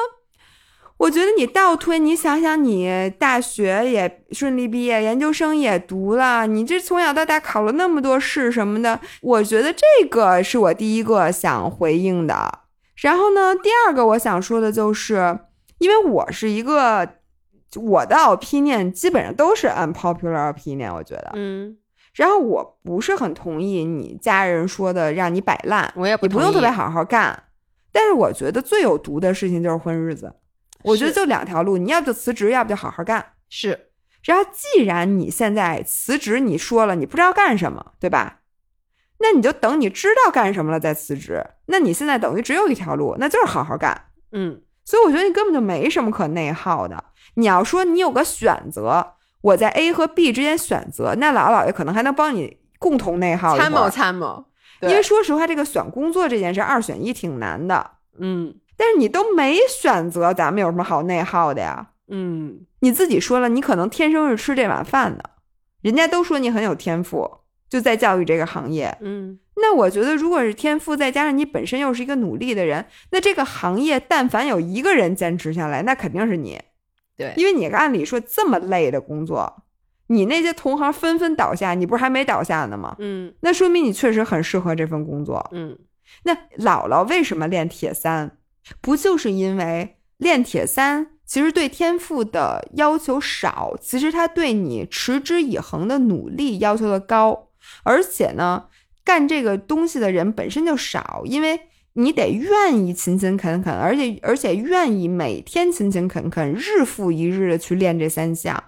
[0.98, 12.60] 我觉得你倒推，你想想，你大学也顺利毕业，研究生也读了，你这从小到大考了那么多试什么的，我觉得这个是我第一个想回应的。
[12.96, 15.38] 然后呢，第二个我想说的就是，
[15.78, 17.08] 因为我是一个
[17.76, 21.30] 我的 opinion 基本上都是 unpopular opinion，我觉得。
[21.34, 21.76] 嗯，
[22.14, 27.44] 然后我不是很同意你家人说的让你摆烂，我也不你不用特别好好干。
[27.92, 30.34] 但是我觉得最有毒的事情就是混日子。
[30.84, 33.32] 我觉得就两条路，你要不就辞职，要不就好好干。
[33.48, 33.90] 是
[34.24, 38.40] 然后，既然你现在辞职，你说了你不知道干什么，对吧？
[39.20, 41.44] 那你就等你知道干什么了再辞职。
[41.66, 44.06] 那你现在等于只有一条路，那就是好好干。
[44.32, 47.04] 嗯所以我觉得你根本就没什么可内耗的。
[47.34, 53.90] 你要说你有个选择，我在 A 和 B 之间选择，那姥姥姥爷可能还能帮你共同内耗参谋。
[53.90, 54.44] 参谋，
[54.80, 57.90] 因为说实话，这个选工作这件事二选一挺难的。
[58.18, 61.90] 嗯但是你都没选择，咱们有什么好内耗的呀？
[62.10, 65.30] 嗯你自己说了，你可能天生是吃这碗饭的，
[65.82, 67.28] 人家都说你很有天赋，
[67.68, 68.96] 就在教育这个行业。
[69.02, 76.60] 嗯那我觉得，如果是天赋，再加上你本身又是一个努力的人，那这个行业但凡有一个人坚持下来，那肯定是你。
[77.16, 79.64] 对因为你按理说这么累的工作，
[80.06, 82.94] 你那些同行纷纷倒下，你不是还没倒下呢吗？
[83.00, 85.44] 嗯那说明你确实很适合这份工作。
[85.50, 85.76] 嗯
[86.22, 88.37] 那姥姥为什么练铁三？
[88.80, 97.50] 不就是因为练铁三其实对天赋的要求少，其实他对你持之以恒的努力要求的高，
[97.82, 98.66] 而且呢，
[99.04, 101.60] 干这个东西的人本身就少，因为
[101.94, 108.64] 你得愿意勤勤恳恳，而且而且愿意每天勤勤恳恳，日复一日的去练这三项。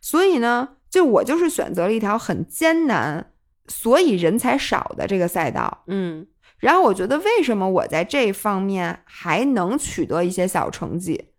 [0.00, 3.32] 所以呢，就我就是选择了一条很艰难，
[3.68, 5.84] 所以人才少的这个赛道。
[5.86, 6.26] 嗯
[6.60, 11.30] 然后我觉得，为什么我在这方面还能取得一些小成绩，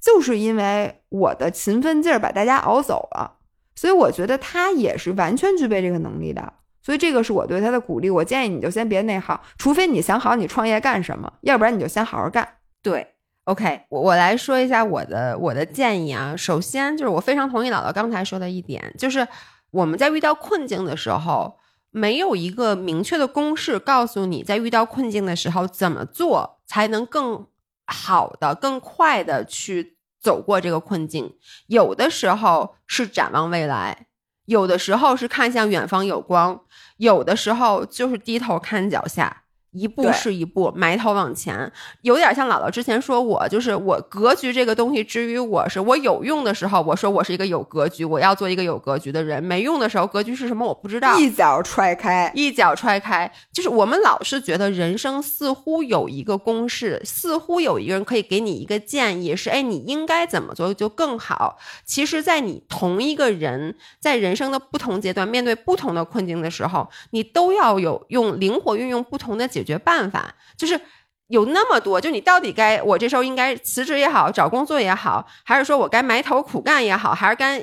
[0.00, 3.38] 就是因为我的勤奋劲儿把大家熬走了。
[3.74, 6.52] 所以我觉得他也是完全具备这个能力的。
[6.82, 8.08] 所以这个是我对他的鼓励。
[8.08, 12.48] 我建议你就先别内耗，除非你想好你创业干什么，要不然你就先好好干。
[12.82, 13.14] 对。
[13.44, 16.34] OK，我我来说一下我的我的建议啊。
[16.36, 19.26] 首先就是我非常同意姥姥刚才说的一点，就是
[19.70, 21.56] 我们在遇到困境的时候，
[21.96, 27.46] 没有一个明确的公式告诉你在遇到困境的时候怎么做才能更
[27.86, 31.38] 好的、更快的去走过这个困境。
[31.68, 34.08] 有的时候是展望未来，
[34.44, 36.60] 有的时候是看向远方有光，
[36.98, 39.44] 有的时候就是低头看脚下。
[39.76, 41.70] 一步是一步，埋头往前，
[42.02, 51.18] 有点像姥姥之前说我，就是我格局这个东西之于我是我有用的时候，我说我是一个有格局，我要做一个有格局的人；没用的时候，格局是什么我不知道。
[51.18, 61.58] 一脚踹开，一脚踹开，就是我们老是觉得人生似乎有一个公式，似乎有一个人可以给你一个建议，是哎，你应该怎么做就更好。
[61.84, 70.80] 其实，在你同一个人在人生的不同阶段面对不同的困境的时候，你都要有用灵活运用不同的解决办法，就是。
[71.28, 77.60] 有那么多，就你到底该我这时候应该辞职也好，找工作也好，还是说我该埋头苦干也好，还是该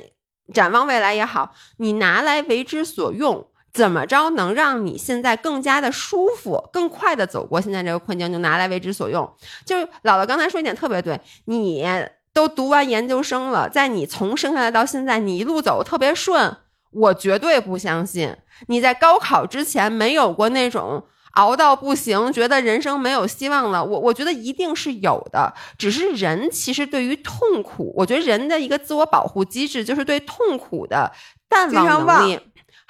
[0.54, 9.34] 展望未来也好，你拿来为之所用，怎么着能让你现在更加的舒服，更快的走过现在这个困境，就拿来为之所用。
[9.66, 11.88] 就姥姥刚才说一点特别对，你
[12.34, 16.54] 都读完研究生了，在你从生下来到现在，你一路走特别顺，
[16.92, 18.36] 我绝对不相信
[18.68, 21.06] 你在高考之前没有过那种。
[21.34, 31.12] 熬到不行，觉得人生没有希望了，我我觉得一定是有的，只是人其实对于痛苦，我觉得人的一个自我保护机制就是对痛苦的
[31.50, 32.40] 淡忘能力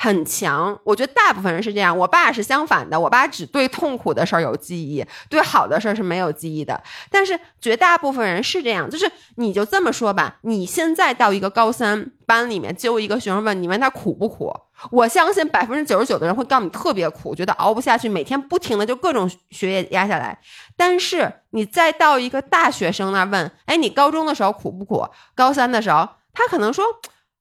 [0.03, 0.77] 很强。
[0.83, 6.83] 我觉得大部分人是这样，我爸是相反的，我爸只对痛苦的事儿有记忆，对好的事儿是没有记忆的。
[7.09, 14.53] 但是绝大部分人是这样，就是你就这么说吧，你现在到一个高三班里面揪一个学生问你问他苦不苦，
[14.91, 20.37] 我相信百分之九十九的人会告诉你特别苦，觉得熬不下去，每天不停的就各种学业压下来。
[20.75, 25.07] 但是你再到一个大学生那问，哎，你高中的时候苦不苦？
[25.33, 26.83] 高三的时候，他可能说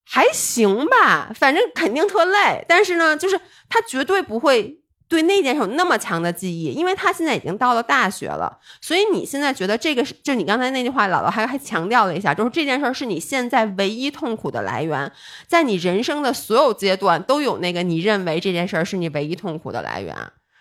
[0.04, 2.64] 还行吧，反正肯定特累。
[2.68, 8.58] 但是呢，就是他绝对不会对那件事有那么强的记忆，因为他现在已经到了大学了。
[8.80, 15.12] 所以你现在觉得这个是，就你刚才那句话，姥姥还还强调了一下，就是这件事是你现在唯一痛苦的来源，
[15.46, 20.16] 在你人生的所有阶段都有那个你认为这件事是你唯一痛苦的来源，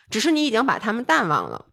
[0.09, 1.65] 只是你已经把他们淡忘了。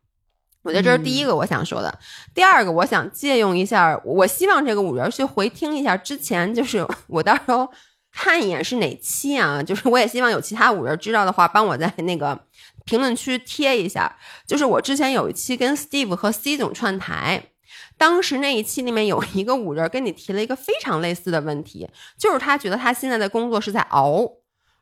[0.63, 1.99] 我觉得这是第一个我想说的。
[2.35, 7.69] 第二个，我想借用一下，我希望这个五人去回听一下之前，就是 我到时候
[8.13, 9.63] 看一眼是哪期啊？
[9.63, 12.39] 就是我也希望有其他五人知道的话，帮我在那个
[12.85, 14.17] 评论区贴一下。
[14.47, 17.51] 就是我之前有一期跟 Steve 和 C 总串台，
[17.97, 21.89] 当时那一期里面有一个五人跟你提了一个非常类似的问题，
[22.19, 24.29] 就是他觉得他现在的工作是在熬，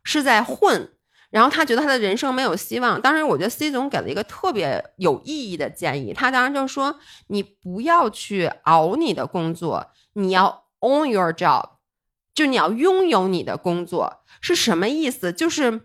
[0.03, 0.91] 是在混。
[1.37, 2.99] 然后他觉得他的人生没有希望。
[3.03, 11.72] 当时我觉得 C 总给了一个特别有意义的建议，他当时就说：“你不要去熬你的工作，你要 own your job，
[12.34, 15.30] 就你要拥有你的工作是什么意思？
[15.30, 15.82] 就是。”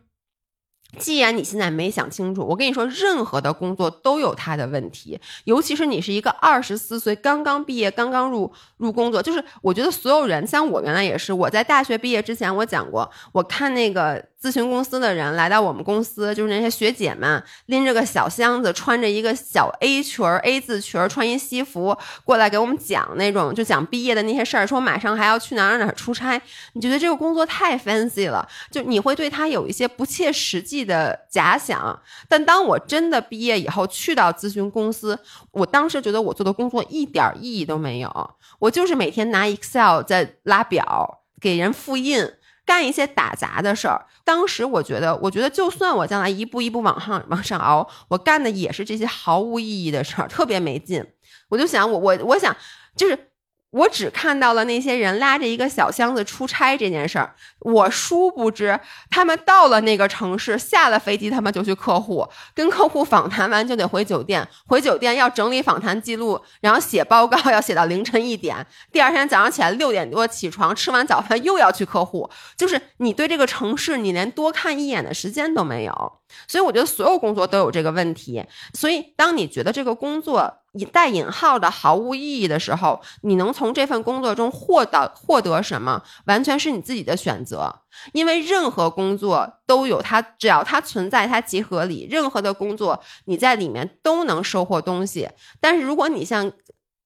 [1.00, 14.24] 既然你现在没想清楚，我跟你说，任何的工作都有它的问题，尤其是你是一个二十四岁刚刚毕业、刚刚入入工作，就是我觉得所有人，像我原来也是，我在大学毕业之前，我讲过，我看那个。
[14.42, 26.42] 咨询公司的人来到我们公司，就是那些学姐们拎着个小箱子，穿着一个小 A 裙儿、A 字裙儿，穿一西服过来给我们讲那种，就讲毕业的那些事儿，说马上还要去哪儿哪儿出差。
[26.74, 32.02] 你觉得这个工作太 fancy 了，就你会对他有一些不切实际的假想。
[32.28, 35.20] 但当我真的毕业以后去到咨询公司，
[35.52, 42.32] 我当时觉得我做的工作一点意义都没有，我就是每天拿 Excel 在拉表，给人复印。
[42.64, 51.06] 干一些打杂的事儿，当时我觉得，我觉得就算我将来一步一步往上往上熬，我干的也是这些毫无意义的事儿，特别没劲。
[51.50, 52.56] 我就想，我我我想，
[52.96, 53.31] 就是。
[53.72, 76.14] 我只看到了那些人拉着一个小箱子出差这件事儿，我殊不知他们到了那个城市，下了飞机他们就去客户，跟客户访谈完就得回酒店，回酒店要整理访谈记录，然后写报告要写到凌晨一点，第二天早上起来六点多起床，吃完早饭又要去客户，就是你对这个城市你连多看一眼的时间都没有。
[76.48, 78.44] 所以我觉得所有工作都有这个问题。
[78.74, 87.82] 所以当你觉得这个工作以带引号的毫无意义的时候，你能从这份工作中获得获得什么，完全是你自己的选择。
[88.14, 92.08] 因为任何工作都有它，只要它存在，它即合理。
[92.10, 95.30] 任何的工作你在里面都能收获东西。
[95.60, 96.50] 但是如果你像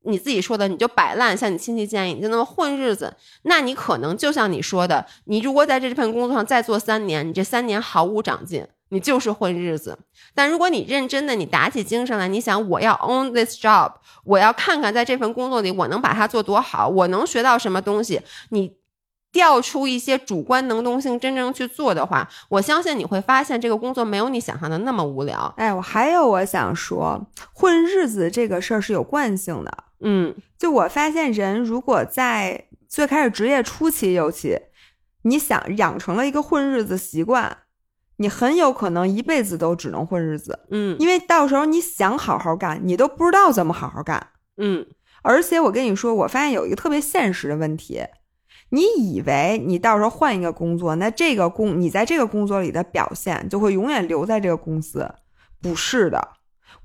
[0.07, 8.67] 你自己说的，你就摆烂，像你亲戚建议，你就那么混日子，那你可能就像你说的，你如果在这份工作上再做三年，你这三年毫无长进。
[8.89, 9.97] 你就是混日子，
[10.33, 13.91] 但如果你认真的，你打起精神来，你想我要 own this job，
[14.23, 18.21] 我要看看在这份工作里我能把它做多好，我能学到什么东西。
[18.49, 18.77] 你
[19.31, 25.53] 调出一些主观能动性，真正去做的话，我相信你会发现这个工作没有你想象的那么无聊。
[25.57, 29.77] 哎，我还有我想说，混日子这个事儿是有惯性的。
[30.01, 34.57] 嗯，就我发现人如果在最开始职业初期，尤其
[35.23, 37.57] 你想养成了一个混日子习惯。
[38.17, 44.85] 你很有可能一辈子都只能混日子，嗯，因为到时候你想好好干，你都不知道怎么好好干，嗯。
[45.21, 47.99] 而且我跟你说，我发现有一个特别现实的问题，
[48.69, 55.11] 你以为你到时候换一个工作，那这个工你在这个工作里的表现就会永远留在这个公司，
[55.59, 56.29] 不是的。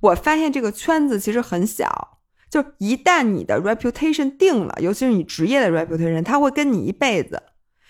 [0.01, 2.19] 我发现这个圈子其实很小，
[2.49, 7.43] 就一旦你的 reputation 定了，尤其是你职业的 reputation，他会跟你一辈子。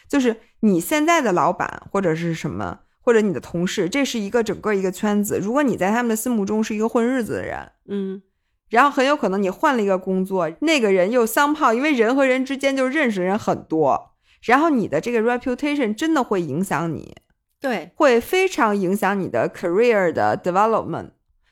[0.08, 2.80] 就是你现在的老板或者是什么。
[3.00, 5.38] 或者你的同事，这是一个整个一个圈子。
[5.38, 8.22] 如果你在他们的心目中是一个混日子的人，嗯，
[8.68, 17.16] 然后很有可能你换了一个工作，那个人又桑炮，因为人和人之间就认识的人很多，然后你的这个 reputation 真的会影响你，
[17.60, 21.10] 对，会非常影响你的 career 的 development。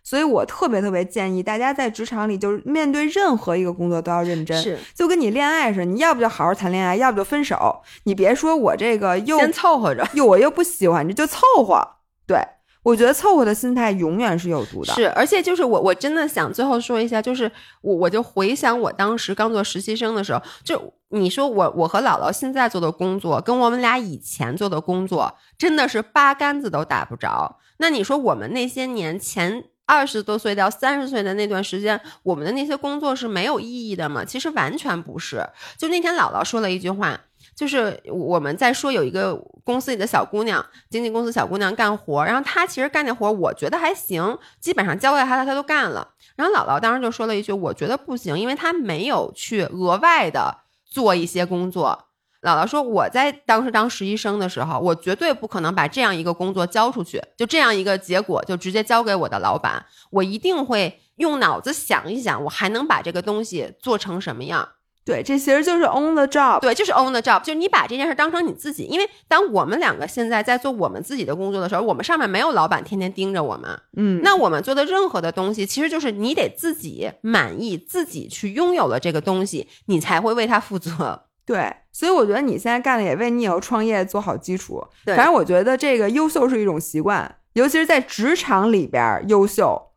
[0.09, 7.83] 所以我特别特别建议大家在职场里，就是面对任何一个工作都要认真，是就跟你恋爱似的，你要不就好好谈恋爱，要不就分手。
[8.05, 11.87] 你别说我这个又先凑合着，又我又不喜欢，这就凑合。
[12.27, 12.39] 对
[12.85, 14.95] 我觉得凑合的心态永远是有毒的。
[14.95, 17.53] 是，而且就是我我真的想最后说一下，就是
[17.83, 27.59] 我我就回想我当时刚做实习生的时候，就你说我我和姥姥现在做的工作，跟我们俩以前做的工作，真的是八竿子都打不着。
[27.77, 29.65] 那你说我们那些年前。
[29.89, 34.22] 二十多岁到三十岁的那段时间，我们的那些工作是没有意义的吗？
[34.22, 35.43] 其实完全不是。
[35.78, 37.18] 就那天姥姥说了一句话，
[37.57, 39.34] 就是我们在说有一个
[39.64, 46.07] 公司里的小姑娘，经纪公司小姑娘干活，然后她其实干那活我觉得还行，基本上交代她的她都干了。
[46.36, 52.08] 然后姥姥当时就说了一句，我觉得不行，因为她没有去额外的做一些工作。
[52.41, 59.84] 姥姥说：“我在当时当实习生的时候，我绝对不可能把这样一个工作交出去，就这样一个结果就直接交给我的老板。
[60.11, 64.68] 我一定会用脑子想一想，我还能把这个东西做成什么样？
[65.05, 66.61] 对，这其实就是 own the job。
[66.61, 68.84] 对，就是 own the job，就是你把这件事当成你自己。
[68.84, 73.80] 因为当我们两个现在在做我们自己的工作的时候，我们上面没有老板天天盯着我们。
[73.97, 84.87] 嗯，那我们做的任何的东西，其实就是你得自己满意，自己去拥有了这个东西，你才会为他负责。”对，所以我觉得你现在干的也为你以后创业做好基础。
[85.07, 89.93] 对，反正我觉得这个优秀是一种习惯，尤其是在职场里边，优秀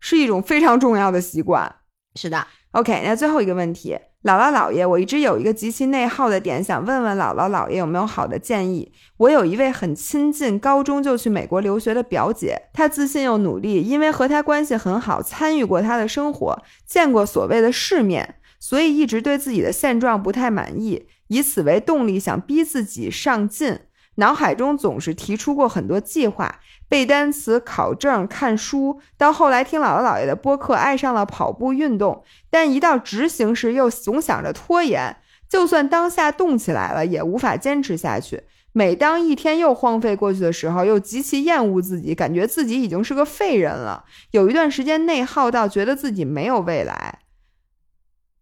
[0.00, 1.76] 是一种非常重要的习惯。
[2.14, 8.90] 是的，OK，那最后一个问题，姥姥姥爷，我一直有一个极其内耗的点，想问问姥姥姥爷有没有好的建议。
[9.18, 23.78] 我有一位很亲近，高中就去美国留学的表姐，她自信又努力，因为和她关系很好，参与过她的生活，见过所谓的世面，所以一直对自己的现状不太满意，以此为动力想逼自己上进，
[24.14, 26.60] 脑海中总是提出过很多计划。
[26.88, 32.24] 背单词、考证、看书，到后来听姥姥姥爷的播客，爱上了跑步运动。
[32.48, 35.14] 但一到执行时，又总想着拖延。
[35.46, 38.44] 就算当下动起来了，也无法坚持下去。
[38.72, 44.04] 每当一天又荒废过去的时候，又极其厌恶自己，感觉自己已经是个废人了。
[44.30, 47.18] 有一段时间内耗到觉得自己没有未来。（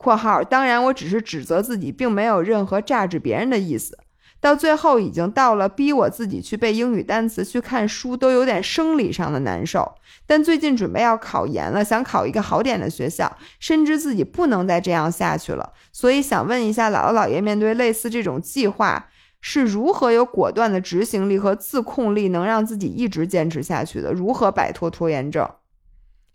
[0.03, 3.97] 括号）当然，我只是指责自己，并没有任何榨制别人的意思。
[4.41, 9.95] 到最后已经到了逼我自己去背英语单词、去看书，都有点生理上的难受。
[10.27, 19.09] 但最近准备要考研了，想考一个好点的学校，深知自己不能再这样下去了，所以想问一下姥姥姥爷，面对类似这种计划，
[19.41, 24.13] 是如何有果断的执行力和自控力，能让自己一直坚持下去的？
[24.13, 25.49] 如何摆脱拖延症？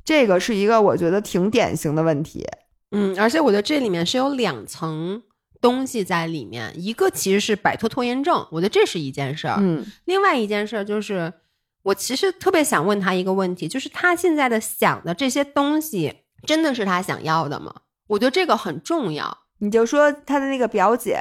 [0.06, 2.48] 这个是一个我觉得挺典型的问题。
[2.92, 5.24] 嗯，而且我觉得这里面是有两层。
[5.60, 9.58] 东西在里面，一个其实是摆脱拖延症，我觉得这是一件事儿。
[9.60, 11.34] 嗯，另外一件事儿就是，
[11.82, 16.14] 我其实特别想问他一个问题，就是他现在的想的这些东西，
[16.46, 17.74] 真的是他想要的吗？
[18.10, 19.36] 我觉得这个很重要。
[19.58, 21.20] 你就说他的那个表姐，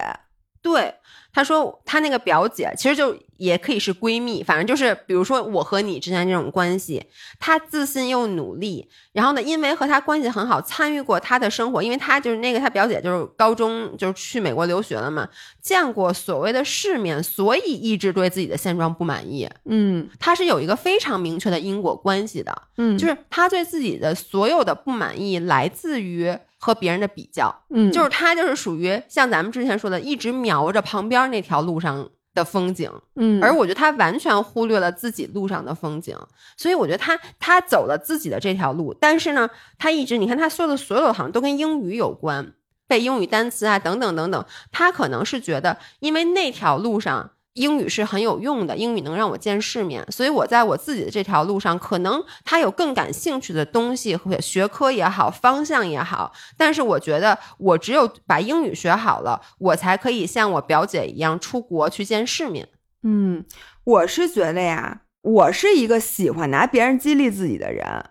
[0.63, 0.95] 对。
[1.33, 7.05] 他说，他那个表姐其实就也可以是闺蜜，反正就是比如说我和你之间这种关系。
[7.39, 15.29] 她自信又努力，然后呢，因为和她关系很好，参与过她的生活，因为她就是那个她表姐就是高中就是去美国留学了嘛，
[15.61, 19.47] 见过所谓的世面，所以一直对自己的现状不满意。
[19.67, 22.63] 嗯，她是有一个非常明确的因果关系的。
[22.79, 26.35] 嗯，就是她对自己的所有的不满意来自于。
[26.67, 36.19] 和别人的比较，嗯，就是他就是属于像咱们之前说的，一直瞄着旁边那条路上的风景，嗯，而我觉得他完全忽略了自己路上的风景，
[36.57, 39.49] 所以我觉得他他走了自己的这条路，但是呢，
[39.79, 42.53] 他一直你看他说的所有的好像都跟英语有关，
[42.89, 47.31] 背英语单词啊等等等等，他可能是觉得因为那条路上。
[47.57, 56.33] 英语是很有用的，英语能让我见世面，所以我在我自己的这条路上，可能他有更感兴趣的东西或者学科也好，方向也好。
[56.57, 62.69] 但是我觉得，我只有把英语学好了，我才可以像我表姐一样出国去见世面。
[63.03, 63.45] 嗯，
[63.85, 68.05] 我是觉得呀，我是一个喜欢拿别人激励自己的人，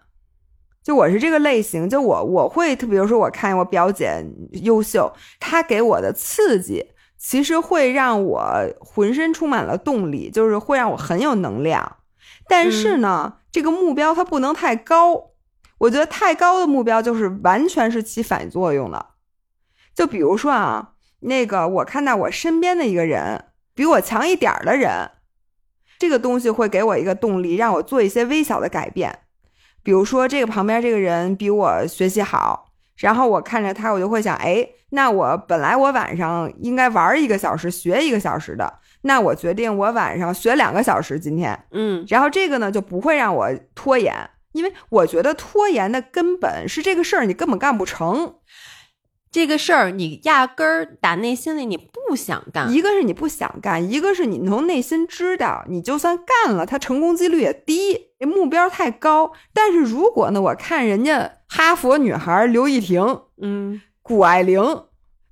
[0.83, 4.25] 就我是这个类型，就我我会，比如说我看我表姐
[4.63, 6.94] 优秀，她给我的刺激。
[7.17, 8.43] 其实会让我
[8.79, 11.97] 浑身充满了动力，就是会让我很有能量。
[12.47, 15.31] 但是呢，这个目标它不能太高。
[15.79, 19.07] 我觉得太高的目标就是完全是起反作用的。
[19.95, 20.91] 就比如说啊，
[21.21, 25.11] 那个我看到我身边的一个人比我强一点儿的人，
[25.97, 29.19] 这个东西会给我一个动力，让我做一些微小的改变。
[29.81, 34.69] 比如说这个旁边这个人比我学习好，然后我看着他，我就会想，哎。
[34.91, 38.79] 那我本来我晚上应该玩一个小时，学一个小时的。
[39.01, 41.19] 那我决定我晚上学两个小时。
[41.19, 44.13] 今天，嗯，然后这个呢就不会让我拖延，
[44.53, 48.35] 因为我觉得拖延的根本是这个事儿你根本干不成。
[49.31, 59.33] 这个事儿你压根儿打内心里你不想干，一个是你不想干，一个是你从内心知道，你就算干了，它成功几率也低，目标太高。
[59.53, 63.81] 但是如果呢，我看人家哈佛女孩刘亦婷，嗯。
[64.07, 64.61] 谷爱凌，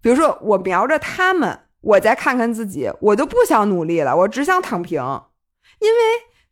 [0.02, 5.00] 比如说我瞄着他们，我再看看自己，我就不想努力了，我只想躺平，
[5.80, 6.00] 因为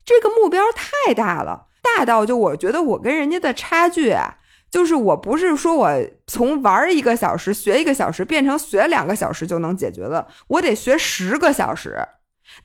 [0.06, 4.38] 这个目标太大了，大到就我觉得我跟人家的差距啊，
[4.70, 5.90] 就是我不是说我
[6.28, 11.98] 从玩一个小时、学一个小时变成学两个小时就能解决的，我得学十个小时。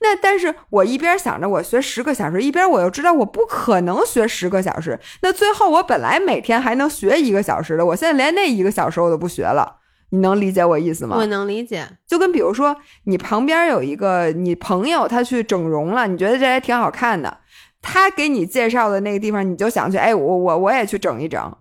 [0.01, 4.99] 那但是我一边想着我学十个小时，一边我又知道我不可能学十个小时。
[5.23, 9.77] 那最后我本来每天还能学一个小时的，我现在连那一个小时我都不学了。
[10.11, 11.17] 你能理解我意思吗？
[11.17, 11.85] 我能理解。
[12.07, 17.39] 就跟比如说，你旁边有一个你朋友，他去整容了，你觉得这还挺好看的，
[17.83, 21.57] 他给你介绍的那个地方，你就想去，哎，我我我也去整一整。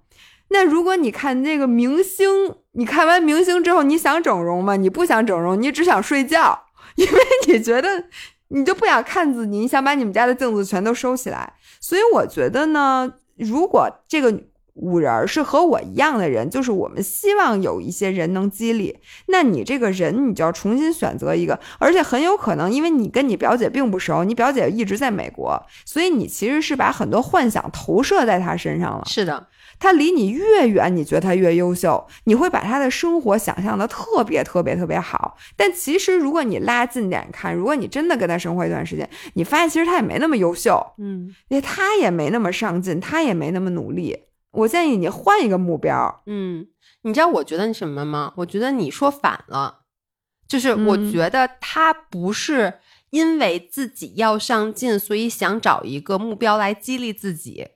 [0.50, 4.76] 那如果你看那个明星，你看完明星之后，你想整容吗？
[4.76, 6.65] 你不想整容，你只想睡觉。
[6.96, 8.04] 因为你觉得
[8.50, 14.44] 你就不想看自己，你想把你们家的镜子全都收起来，所以我觉得呢，如果这个
[14.76, 18.98] 五人是和我一样的人，就是我们希望有一些人能激励。
[19.28, 29.04] 那你这个人，你就要重新选择一个，而且很有可能，因为你跟你表姐并不熟，你表姐一直在美国，所以你其实是把很多幻想投射在她身上了。
[29.06, 29.48] 是的，
[29.80, 35.38] 他离你越远，你觉得他越优秀，你会把他的生活想象的特别特别特别好。
[35.56, 44.18] 但其实，如果你拉近点看，如果你真的跟他生活一段时间，你发现其实他也没那么优秀，嗯他也没那么上进，他也没那么努力。
[44.52, 46.24] 我建议你换一个目标。
[46.26, 46.68] 嗯，
[47.04, 48.34] 你知道我觉得你什么吗？
[48.38, 49.82] 我觉得你说反了，
[50.48, 52.76] 就是我嗯觉得他不是
[53.10, 57.68] 因为自己要上进，所以想找一个目标来激励自己。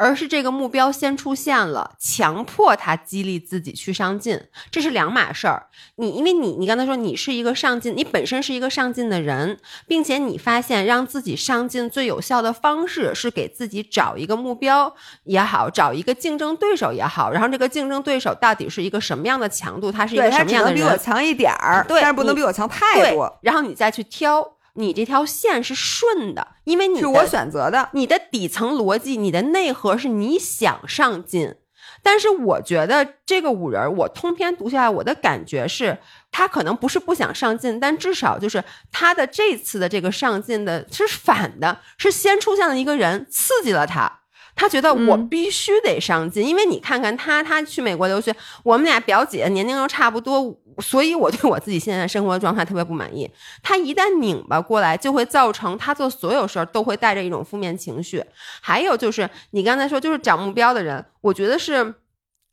[0.00, 4.40] 而是这个目标先出现了，强迫他激励自己去上进，
[4.70, 5.66] 这是两码事儿。
[5.96, 14.90] 你因为你你刚才说你是一个上进，你本身是一个上进的人，并且你发现让自己上进最有效的方式是给自己找一个目标
[15.24, 24.40] 也好，找一个竞争对手也好，然后这个竞争对手到底是一个什么样的强度，他是一个什么样的他只能比我，强一点儿，对但是不能比我强太多，，然后你再去挑，
[24.80, 27.90] 你这条线是顺的，因为你是我选择的。
[27.92, 31.54] 你的底层逻辑，你的内核是你想上进，
[32.02, 35.98] 但是我觉得这个五人儿，我通篇读下来，我的感觉是，
[36.30, 44.19] 他可能不是不想上进，但至少就是他的这次的这个上进的是反的，是先出现了一个人刺激了他。
[44.60, 48.30] 他觉得我嗯必须得上进，因为你看看他，他去美国留学，
[48.62, 53.26] 我们俩表姐年龄又差不多，所以我对我自己现在生活状态特别不满意。
[53.62, 58.22] 他一旦拧巴过来，就会造成他做所有事儿都会带着一种负面情绪。
[58.60, 61.94] 还有就是你刚才说，就是找目标的人，我觉得是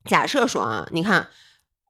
[0.06, 1.28] 假设说啊，你看。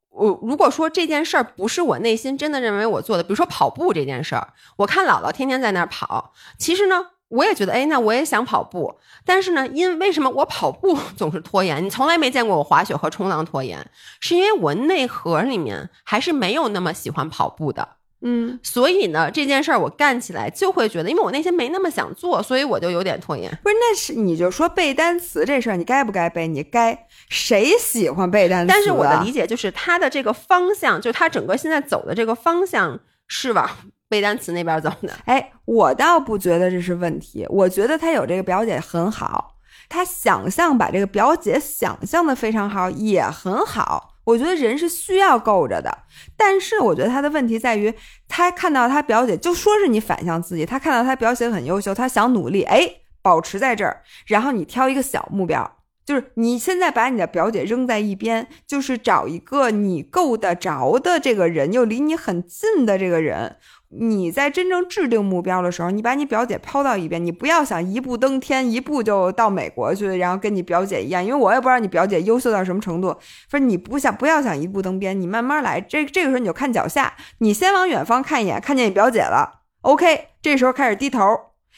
[0.10, 6.96] 我如果说这件事儿不是我内心真的认为我做的，比如说跑步这件事儿，我看姥姥天天在那儿跑，其实呢，
[7.30, 11.84] 我也觉得，哎，那我也想跑步，但是呢，因为什么我跑步 总是拖延？
[11.84, 13.86] 你从来没见过我滑雪和冲浪拖延，
[14.20, 17.88] 是因为我内核里面还是没有那么喜欢跑步的。
[18.22, 23.48] 嗯，所以呢，这件事儿我干起来就会觉得，因为我内心没那么想做，所以我就有点拖延。
[23.62, 26.48] 不是，那是你就说背单词这事儿，你该不该背？
[26.48, 28.74] 你该，谁喜欢背单词啊？
[28.74, 33.70] 但是我的理解就是，他的这个方向，就他整个现在走的这个方向是往
[34.10, 35.14] 背单词那边走的。
[35.26, 39.56] 哎，我倒不觉得这是问题，我觉得他有这个表姐很好，
[39.90, 44.16] 他想象把这个表姐想象的非常好，也很好。
[44.24, 46.00] 我觉得人是需要够着的，
[46.36, 47.94] 但是我觉得他的问题在于，
[48.28, 52.90] 他看到他表姐，就说是你反向自己，他看到他表姐很优秀，他想努力，哎，
[53.22, 55.77] 保持在这儿，然后你挑一个小目标，
[56.08, 63.58] 就是你现在把你的表姐扔在一边，就是找一个你够得着的这个人，又离你很近的这个人。
[63.90, 73.14] 你在真正制定目标的时候，你把你表姐抛到一边，你不要想一步登天，一步就到美国去，然后跟你表姐一样，因为我也不知道你表姐优秀到什么程度。
[73.52, 75.82] 不是你不想不要想一步登天，你慢慢来。
[75.82, 81.22] 这这个时候你就看脚下，你先往远方看一眼，看见你表姐了，OK，这时候开始低头，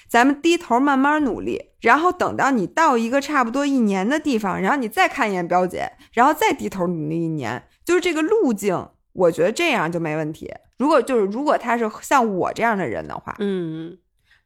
[0.08, 10.52] 咱们低头慢慢努力，然后等到你到一个差不多一年的地方，然后你再看一眼表姐，然后再低头努力一年，就是这个路径，我觉得这样就没问题。
[10.78, 13.98] 如果就是如果他是像我这样的人的话，嗯，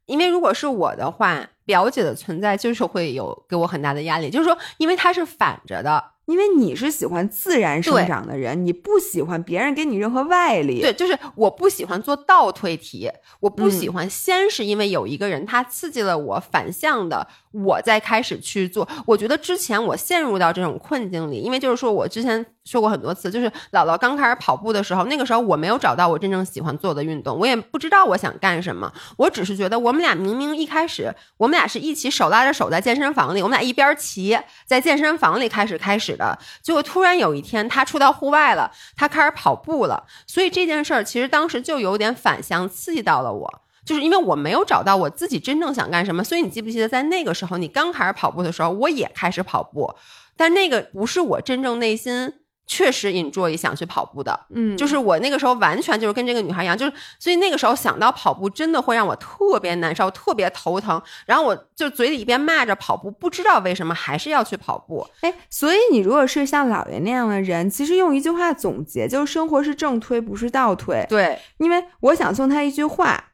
[0.05, 10.79] 因为如果是我的话，表姐的存在就是会有给我很大的压力，就是说，因为它是反着的，因为你是喜欢自然生长的人，你不喜欢别人给你任何外力。
[10.81, 13.11] 对，就是我不喜欢做倒推题，
[13.41, 18.87] 我不喜嗯欢先是因为有一个人他刺激了我反向的，我再开始去做。
[19.05, 40.05] 我觉得之前我陷入到这种困境里，因为就是说我之前说过很多次，就是姥姥刚开始跑步的时候，那个时候我没有找到我真正喜欢做的运动，我也不知道我想干什么，我只是觉得我们俩明明一开始我们俩是一起手拉着手在健身房里，我们俩一边骑在健身房里开始开始的，结果突然有一天他出到户外了，他开始跑步了。
[40.25, 46.23] 所以这件事儿其实当时就有点反向刺激到了我，就是因为我没有找到我自己真正想干什么。
[46.23, 49.93] 所以你记不记得在那个时候，你刚开始跑步的时候，我也开始跑步，
[50.35, 52.33] 但那个不是我真正内心
[52.65, 54.47] 确实 enjoy 想去跑步的。
[54.55, 60.99] 嗯，就是我那个时候完全就是跟这个女孩一样，就是所以那个时候想到跑步，真的会让我特别难受，特别头疼。
[61.25, 65.05] 然后我就嘴里一边骂着跑步，不知道为什么还是要去跑步。
[65.19, 71.05] 哎，所以你如果是像姥爷那样的人，其实用一句话总结，就是生活是正推，不是倒推。
[71.09, 73.31] 对，因为我想送他一句话，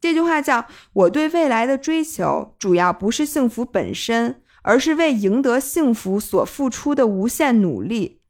[0.00, 8.20] 这句话叫“我对未来的追求，主要不是幸福本身，而是为赢得幸福所付出的无限努力。”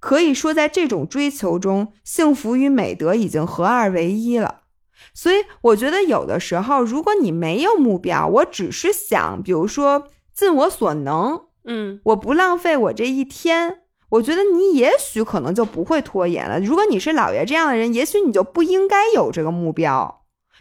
[0.00, 4.62] 可以说，在这种追求中，幸福与美德已经合二为一了。
[5.12, 16.58] 所以，我觉得有的时候，如果你没有目标，我只是想，比如说尽我所能，嗯我不浪费我这一天，我觉得你也许可能就不会拖延了。
[16.60, 20.19] 如果你是老爷这样的人，也许你就不应该有这个目标，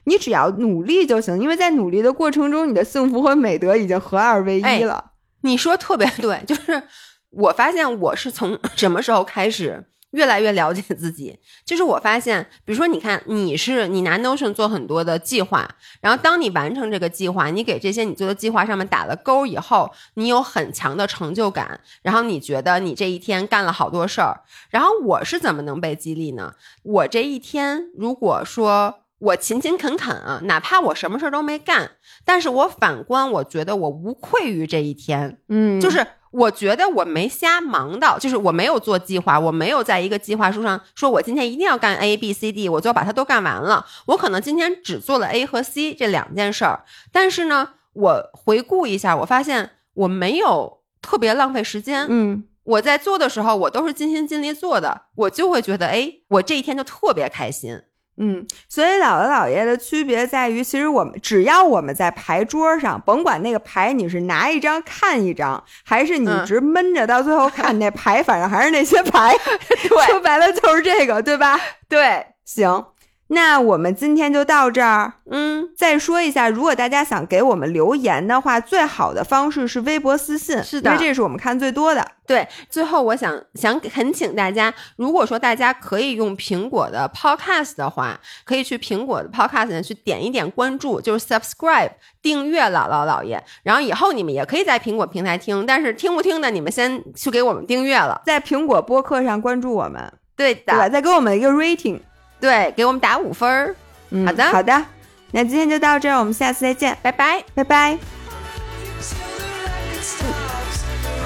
[0.10, 5.12] 你只要努力就行，因为在努力的过程中，你的幸福和美德已经合二为哎一了。
[5.42, 6.82] 你说特别对，就是
[7.30, 15.70] 我发现我是从什么时候开始越来越了解自己，就是我发现，比如说，你看你是你拿 Notion 做很多的计划，
[16.02, 24.42] 然后当你完成这个计划，你给这些你做的计划上面打了勾以后，你有很强的成就感，然后你觉得你这一天干了好多事儿，
[24.72, 26.56] 然后我是怎么能被激励呢？
[26.84, 29.02] 我这一天如果说。
[29.20, 31.92] 我勤勤恳恳啊，哪怕我什么事儿都没干，
[32.26, 43.86] 但是我反观，我觉得我无愧于这一天，嗯就是我觉得我没瞎忙到，就是我没有做计划，我没有在一个计划书上说我今天一定要干 A B C D，我就把它都干完了。
[44.06, 52.06] 我可能今天只做了 A 和 C 这两件事儿，但是呢，我回顾一下，我发现我没有特别浪费时间。
[52.10, 57.82] 嗯我在做的时候，我都是尽心尽力做的，我就会觉得，哎，我这一天就特别开心。
[58.22, 69.34] 嗯，所以姥姥姥爷的区别在于，其实我们只要我们在牌桌上，甭管那个牌你是拿一张看一张，还是你嗯直闷着，到最后看那牌，反正还是那些牌。
[69.90, 71.58] 对说白了就是这个，对吧？
[71.88, 72.86] 对，行，
[73.32, 75.14] 那我们今天就到这儿。
[75.30, 82.04] 嗯，再说一下，如果大家想给我们留言的话，最好的方式是微博私信，是的因为这是我们看最多的。
[82.26, 91.92] 对，最后我想想恳请大家，如果说大家可以用苹果的 Podcast 的话，可以去苹果的 Podcast 去点一点关注，就是 subscribe
[92.24, 98.20] 订阅姥姥姥爷，然后以后你们也可以在苹果平台听，但是听不听的你们先去给我们订阅了。
[98.26, 100.84] 在苹果播客上关注我们，对对吧？
[100.86, 102.00] 的，再给我们一个 rating。
[102.40, 103.76] 对，给我们打五分儿，
[104.12, 104.86] 嗯，好的好的。
[105.32, 107.44] 那今天就到这儿，我们下次再见，拜拜。
[107.54, 107.98] 拜拜。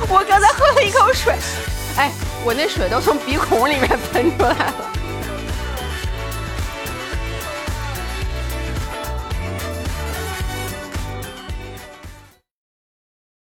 [0.10, 1.34] 我刚才喝了一口水，
[1.98, 2.12] 哎，
[2.44, 4.92] 我那水都从鼻孔里面喷出来了。